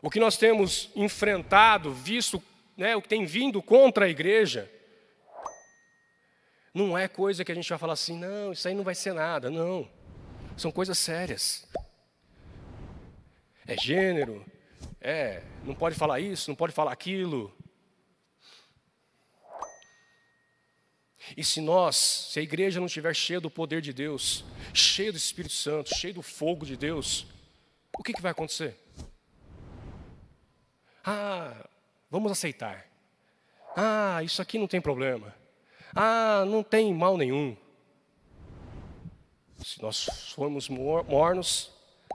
O 0.00 0.10
que 0.10 0.18
nós 0.20 0.36
temos 0.36 0.90
enfrentado, 0.96 1.92
visto, 1.92 2.42
né, 2.76 2.96
o 2.96 3.02
que 3.02 3.08
tem 3.08 3.24
vindo 3.24 3.62
contra 3.62 4.06
a 4.06 4.08
igreja, 4.08 4.70
Não 6.74 6.96
é 6.96 7.06
coisa 7.06 7.44
que 7.44 7.52
a 7.52 7.54
gente 7.54 7.68
vai 7.68 7.78
falar 7.78 7.92
assim, 7.92 8.18
não, 8.18 8.50
isso 8.52 8.66
aí 8.66 8.74
não 8.74 8.82
vai 8.82 8.94
ser 8.94 9.12
nada. 9.12 9.50
Não. 9.50 9.86
São 10.56 10.72
coisas 10.72 10.98
sérias. 10.98 11.68
É 13.66 13.76
gênero, 13.76 14.44
é, 14.98 15.42
não 15.64 15.74
pode 15.74 15.94
falar 15.94 16.18
isso, 16.18 16.50
não 16.50 16.56
pode 16.56 16.72
falar 16.72 16.92
aquilo. 16.92 17.54
E 21.36 21.44
se 21.44 21.60
nós, 21.60 21.96
se 21.96 22.40
a 22.40 22.42
igreja 22.42 22.80
não 22.80 22.86
estiver 22.86 23.14
cheia 23.14 23.40
do 23.40 23.50
poder 23.50 23.80
de 23.80 23.92
Deus, 23.92 24.44
cheia 24.74 25.12
do 25.12 25.18
Espírito 25.18 25.54
Santo, 25.54 25.94
cheia 25.94 26.12
do 26.12 26.22
fogo 26.22 26.66
de 26.66 26.76
Deus, 26.76 27.26
o 27.96 28.02
que, 28.02 28.12
que 28.12 28.22
vai 28.22 28.32
acontecer? 28.32 28.76
Ah, 31.04 31.68
vamos 32.10 32.32
aceitar. 32.32 32.86
Ah, 33.76 34.22
isso 34.22 34.42
aqui 34.42 34.58
não 34.58 34.66
tem 34.66 34.80
problema. 34.80 35.34
Ah, 35.94 36.44
não 36.46 36.62
tem 36.62 36.92
mal 36.94 37.16
nenhum. 37.16 37.56
Se 39.64 39.80
nós 39.80 40.04
formos 40.34 40.68
mornos, 40.68 41.70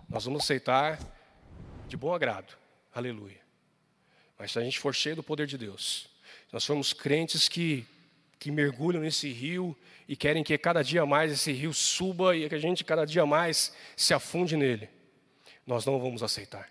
nós 0.10 0.26
vamos 0.26 0.44
aceitar 0.44 1.00
de 1.88 1.96
bom 1.96 2.14
agrado. 2.14 2.58
Aleluia. 2.94 3.40
Mas 4.38 4.52
se 4.52 4.60
a 4.60 4.64
gente 4.64 4.80
for 4.80 4.94
cheio 4.94 5.16
do 5.16 5.24
poder 5.24 5.48
de 5.48 5.58
Deus, 5.58 6.10
nós 6.52 6.66
formos 6.66 6.94
crentes 6.94 7.48
que, 7.48 7.86
que 8.40 8.52
mergulham 8.52 9.02
nesse 9.02 9.32
rio 9.32 9.76
e 10.08 10.16
querem 10.16 10.44
que 10.44 10.58
cada 10.58 10.84
dia 10.84 11.06
mais 11.06 11.32
esse 11.32 11.52
rio 11.52 11.74
suba 11.74 12.36
e 12.36 12.48
que 12.48 12.56
a 12.56 12.60
gente 12.60 12.84
cada 12.84 13.06
dia 13.06 13.26
mais 13.26 13.74
se 13.96 14.14
afunde 14.14 14.56
nele, 14.56 14.90
nós 15.66 15.86
não 15.86 16.00
vamos 16.00 16.24
aceitar. 16.24 16.70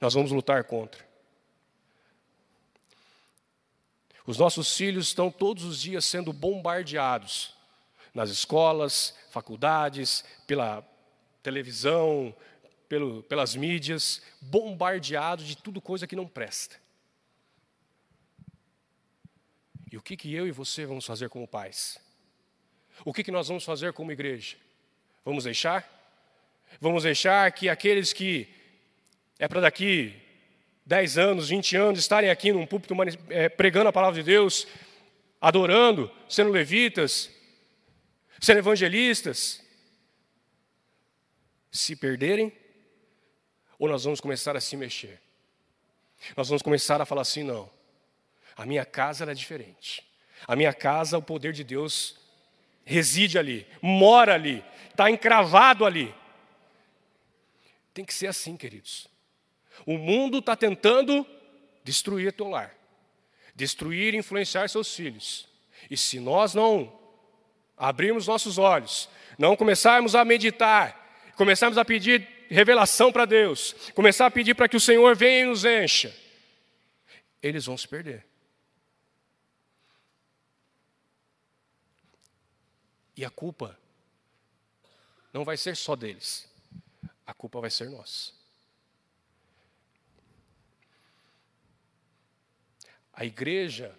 Nós 0.00 0.14
vamos 0.14 0.32
lutar 0.32 0.64
contra. 0.64 1.06
Os 4.26 4.36
nossos 4.36 4.76
filhos 4.76 5.06
estão 5.06 5.30
todos 5.30 5.62
os 5.64 5.80
dias 5.80 6.04
sendo 6.04 6.32
bombardeados 6.32 7.54
nas 8.12 8.30
escolas, 8.30 9.14
faculdades, 9.30 10.24
pela 10.46 10.82
televisão, 11.42 12.34
pelo, 12.88 13.22
pelas 13.24 13.54
mídias, 13.54 14.22
bombardeados 14.40 15.46
de 15.46 15.56
tudo 15.56 15.80
coisa 15.80 16.06
que 16.06 16.16
não 16.16 16.26
presta. 16.26 16.76
E 19.96 19.98
o 19.98 20.02
que, 20.02 20.14
que 20.14 20.34
eu 20.34 20.46
e 20.46 20.50
você 20.50 20.84
vamos 20.84 21.06
fazer 21.06 21.30
como 21.30 21.48
pais? 21.48 21.98
O 23.02 23.14
que, 23.14 23.24
que 23.24 23.30
nós 23.30 23.48
vamos 23.48 23.64
fazer 23.64 23.94
como 23.94 24.12
igreja? 24.12 24.58
Vamos 25.24 25.44
deixar? 25.44 25.90
Vamos 26.78 27.04
deixar 27.04 27.50
que 27.52 27.66
aqueles 27.70 28.12
que 28.12 28.46
é 29.38 29.48
para 29.48 29.62
daqui 29.62 30.14
10 30.84 31.16
anos, 31.16 31.48
20 31.48 31.76
anos, 31.78 31.98
estarem 31.98 32.28
aqui 32.28 32.52
num 32.52 32.66
púlpito 32.66 32.94
é, 33.30 33.48
pregando 33.48 33.88
a 33.88 33.92
palavra 33.92 34.22
de 34.22 34.30
Deus, 34.30 34.66
adorando, 35.40 36.12
sendo 36.28 36.50
levitas, 36.50 37.30
sendo 38.38 38.58
evangelistas, 38.58 39.64
se 41.72 41.96
perderem, 41.96 42.52
ou 43.78 43.88
nós 43.88 44.04
vamos 44.04 44.20
começar 44.20 44.54
a 44.54 44.60
se 44.60 44.76
mexer? 44.76 45.18
Nós 46.36 46.48
vamos 46.48 46.60
começar 46.60 47.00
a 47.00 47.06
falar 47.06 47.22
assim: 47.22 47.42
não, 47.42 47.74
a 48.56 48.64
minha 48.64 48.84
casa 48.84 49.30
é 49.30 49.34
diferente. 49.34 50.02
A 50.46 50.56
minha 50.56 50.72
casa, 50.72 51.18
o 51.18 51.22
poder 51.22 51.52
de 51.52 51.62
Deus 51.62 52.16
reside 52.84 53.38
ali, 53.38 53.66
mora 53.82 54.34
ali, 54.34 54.64
está 54.90 55.10
encravado 55.10 55.84
ali. 55.84 56.14
Tem 57.92 58.04
que 58.04 58.14
ser 58.14 58.28
assim, 58.28 58.56
queridos. 58.56 59.08
O 59.84 59.98
mundo 59.98 60.38
está 60.38 60.56
tentando 60.56 61.26
destruir 61.82 62.32
teu 62.32 62.48
lar, 62.48 62.74
destruir 63.54 64.14
e 64.14 64.18
influenciar 64.18 64.68
seus 64.68 64.94
filhos. 64.94 65.48
E 65.90 65.96
se 65.96 66.18
nós 66.18 66.54
não 66.54 66.92
abrirmos 67.76 68.26
nossos 68.26 68.56
olhos, 68.56 69.08
não 69.38 69.56
começarmos 69.56 70.14
a 70.14 70.24
meditar, 70.24 71.32
começarmos 71.36 71.76
a 71.76 71.84
pedir 71.84 72.26
revelação 72.48 73.12
para 73.12 73.24
Deus, 73.24 73.74
começar 73.94 74.26
a 74.26 74.30
pedir 74.30 74.54
para 74.54 74.68
que 74.68 74.76
o 74.76 74.80
Senhor 74.80 75.14
venha 75.16 75.42
e 75.42 75.46
nos 75.46 75.64
encha, 75.64 76.14
eles 77.42 77.66
vão 77.66 77.76
se 77.76 77.86
perder. 77.86 78.24
E 83.16 83.24
a 83.24 83.30
culpa 83.30 83.78
não 85.32 85.44
vai 85.44 85.56
ser 85.56 85.76
só 85.76 85.96
deles, 85.96 86.48
a 87.26 87.32
culpa 87.32 87.60
vai 87.60 87.70
ser 87.70 87.88
nossa. 87.90 88.32
A 93.12 93.24
igreja 93.24 93.98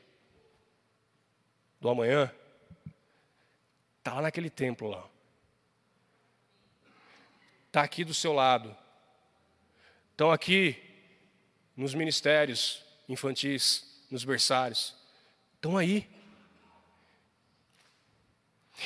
do 1.81 1.89
amanhã 1.89 2.31
está 3.97 4.13
lá 4.13 4.21
naquele 4.21 4.49
templo 4.49 4.87
lá. 4.89 5.09
Está 7.65 7.81
aqui 7.81 8.03
do 8.03 8.13
seu 8.13 8.31
lado. 8.31 8.75
Estão 10.11 10.31
aqui 10.31 10.81
nos 11.75 11.93
ministérios 11.93 12.83
infantis, 13.09 14.05
nos 14.09 14.23
berçários. 14.23 14.95
Estão 15.55 15.77
aí. 15.77 16.09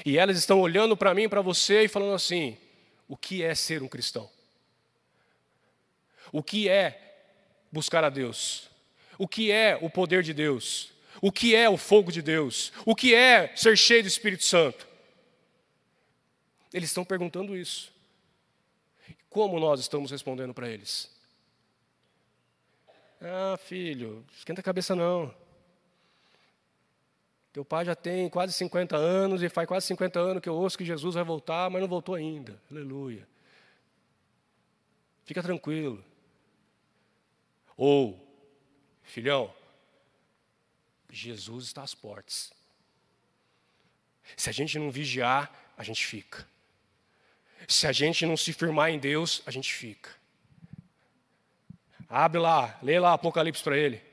E 0.05 0.17
elas 0.17 0.37
estão 0.37 0.59
olhando 0.61 0.95
para 0.95 1.13
mim, 1.13 1.27
para 1.27 1.41
você 1.41 1.83
e 1.83 1.87
falando 1.87 2.13
assim: 2.13 2.57
o 3.07 3.17
que 3.17 3.43
é 3.43 3.53
ser 3.55 3.83
um 3.83 3.87
cristão? 3.87 4.29
O 6.31 6.41
que 6.41 6.69
é 6.69 7.25
buscar 7.71 8.03
a 8.03 8.09
Deus? 8.09 8.71
o 9.21 9.27
que 9.27 9.51
é 9.51 9.77
o 9.79 9.87
poder 9.87 10.23
de 10.23 10.33
Deus, 10.33 10.91
o 11.21 11.31
que 11.31 11.53
é 11.53 11.69
o 11.69 11.77
fogo 11.77 12.11
de 12.11 12.23
Deus, 12.23 12.73
o 12.83 12.95
que 12.95 13.13
é 13.13 13.55
ser 13.55 13.77
cheio 13.77 14.01
do 14.01 14.07
Espírito 14.07 14.43
Santo. 14.43 14.87
Eles 16.73 16.89
estão 16.89 17.05
perguntando 17.05 17.55
isso. 17.55 17.93
Como 19.29 19.59
nós 19.59 19.79
estamos 19.79 20.09
respondendo 20.09 20.55
para 20.55 20.67
eles? 20.67 21.07
Ah, 23.21 23.55
filho, 23.63 24.25
esquenta 24.35 24.61
a 24.61 24.63
cabeça 24.63 24.95
não. 24.95 25.31
Teu 27.53 27.65
pai 27.65 27.83
já 27.83 27.95
tem 27.95 28.29
quase 28.29 28.53
50 28.53 28.95
anos 28.95 29.43
e 29.43 29.49
faz 29.49 29.67
quase 29.67 29.85
50 29.87 30.19
anos 30.19 30.41
que 30.41 30.47
eu 30.47 30.55
ouço 30.55 30.77
que 30.77 30.85
Jesus 30.85 31.15
vai 31.15 31.23
voltar, 31.23 31.69
mas 31.69 31.81
não 31.81 31.87
voltou 31.87 32.15
ainda. 32.15 32.61
Aleluia. 32.71 33.27
Fica 35.25 35.43
tranquilo. 35.43 36.03
Ou, 37.75 38.19
Filhão, 39.03 39.53
Jesus 41.09 41.65
está 41.65 41.83
às 41.83 41.93
portas. 41.93 42.53
Se 44.37 44.49
a 44.49 44.53
gente 44.53 44.79
não 44.79 44.89
vigiar, 44.89 45.51
a 45.77 45.83
gente 45.83 46.05
fica. 46.05 46.47
Se 47.67 47.85
a 47.85 47.91
gente 47.91 48.25
não 48.25 48.37
se 48.37 48.53
firmar 48.53 48.91
em 48.91 48.99
Deus, 48.99 49.41
a 49.45 49.51
gente 49.51 49.73
fica. 49.73 50.09
Abre 52.07 52.39
lá, 52.39 52.79
lê 52.81 52.99
lá 52.99 53.13
Apocalipse 53.13 53.63
para 53.63 53.77
ele. 53.77 54.10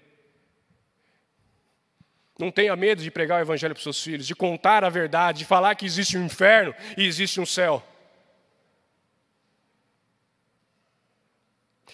Não 2.39 2.51
tenha 2.51 2.75
medo 2.77 3.03
de 3.03 3.11
pregar 3.11 3.41
o 3.41 3.43
evangelho 3.43 3.75
para 3.75 3.81
os 3.81 3.83
seus 3.83 4.03
filhos, 4.03 4.27
de 4.27 4.35
contar 4.35 4.85
a 4.85 4.89
verdade, 4.89 5.41
de 5.41 5.45
falar 5.45 5.75
que 5.75 5.85
existe 5.85 6.17
um 6.17 6.25
inferno 6.25 6.75
e 6.97 7.05
existe 7.05 7.41
um 7.41 7.47
céu. 7.47 7.85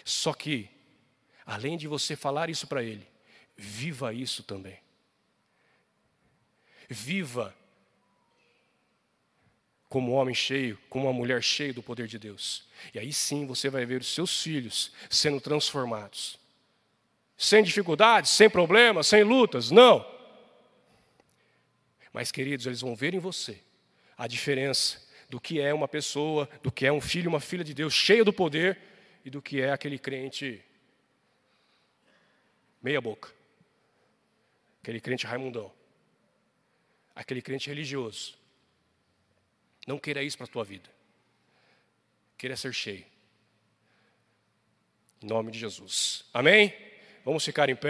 Só 0.05 0.35
que 0.35 0.75
Além 1.47 1.77
de 1.77 1.87
você 1.87 2.17
falar 2.17 2.49
isso 2.49 2.67
para 2.67 2.83
ele, 2.83 3.07
viva 3.57 4.13
isso 4.15 4.43
também. 4.43 4.79
Viva 6.89 7.55
como 9.89 10.13
um 10.13 10.15
homem 10.15 10.35
cheio, 10.35 10.79
como 10.89 11.07
uma 11.07 11.13
mulher 11.13 11.43
cheia 11.43 11.73
do 11.73 11.83
poder 11.83 12.09
de 12.09 12.19
Deus. 12.19 12.67
E 12.95 12.99
aí 12.99 13.13
sim 13.13 13.47
você 13.47 13.69
vai 13.69 13.85
ver 13.85 14.01
os 14.01 14.13
seus 14.13 14.43
filhos 14.43 14.93
sendo 15.11 15.41
transformados. 15.41 16.39
Sem 17.37 17.63
dificuldades, 17.63 18.31
sem 18.31 18.49
problemas, 18.49 19.07
sem 19.07 19.23
lutas, 19.23 19.71
não. 19.71 20.14
Mas, 22.15 22.31
queridos, 22.31 22.65
eles 22.65 22.81
vão 22.81 22.95
ver 22.95 23.13
em 23.13 23.19
você 23.19 23.61
a 24.17 24.29
diferença 24.29 25.05
do 25.29 25.41
que 25.41 25.61
é 25.61 25.75
uma 25.75 25.89
pessoa, 25.89 26.49
do 26.63 26.71
que 26.71 26.87
é 26.87 26.93
um 26.93 27.01
filho, 27.01 27.29
uma 27.29 27.41
filha 27.41 27.65
de 27.65 27.75
Deus 27.75 27.93
cheia 27.93 28.25
do 28.25 28.33
poder 28.33 28.79
e 29.25 29.31
do 29.31 29.43
que 29.43 29.61
é 29.61 29.73
aquele 29.73 29.99
crente 29.99 30.65
meia 32.81 33.01
boca. 33.01 33.33
Aquele 34.81 35.01
crente 35.01 35.27
raimundão. 35.27 35.73
Aquele 37.17 37.43
crente 37.43 37.69
religioso. 37.69 38.39
Não 39.85 39.99
queira 39.99 40.23
isso 40.23 40.37
para 40.37 40.47
a 40.47 40.51
tua 40.51 40.63
vida. 40.63 40.89
Queira 42.39 42.57
ser 42.57 42.73
cheio. 42.73 43.05
Em 45.21 45.27
nome 45.27 45.51
de 45.51 45.59
Jesus. 45.59 46.27
Amém? 46.33 46.73
Vamos 47.25 47.45
ficar 47.45 47.69
em 47.69 47.75
pé. 47.75 47.83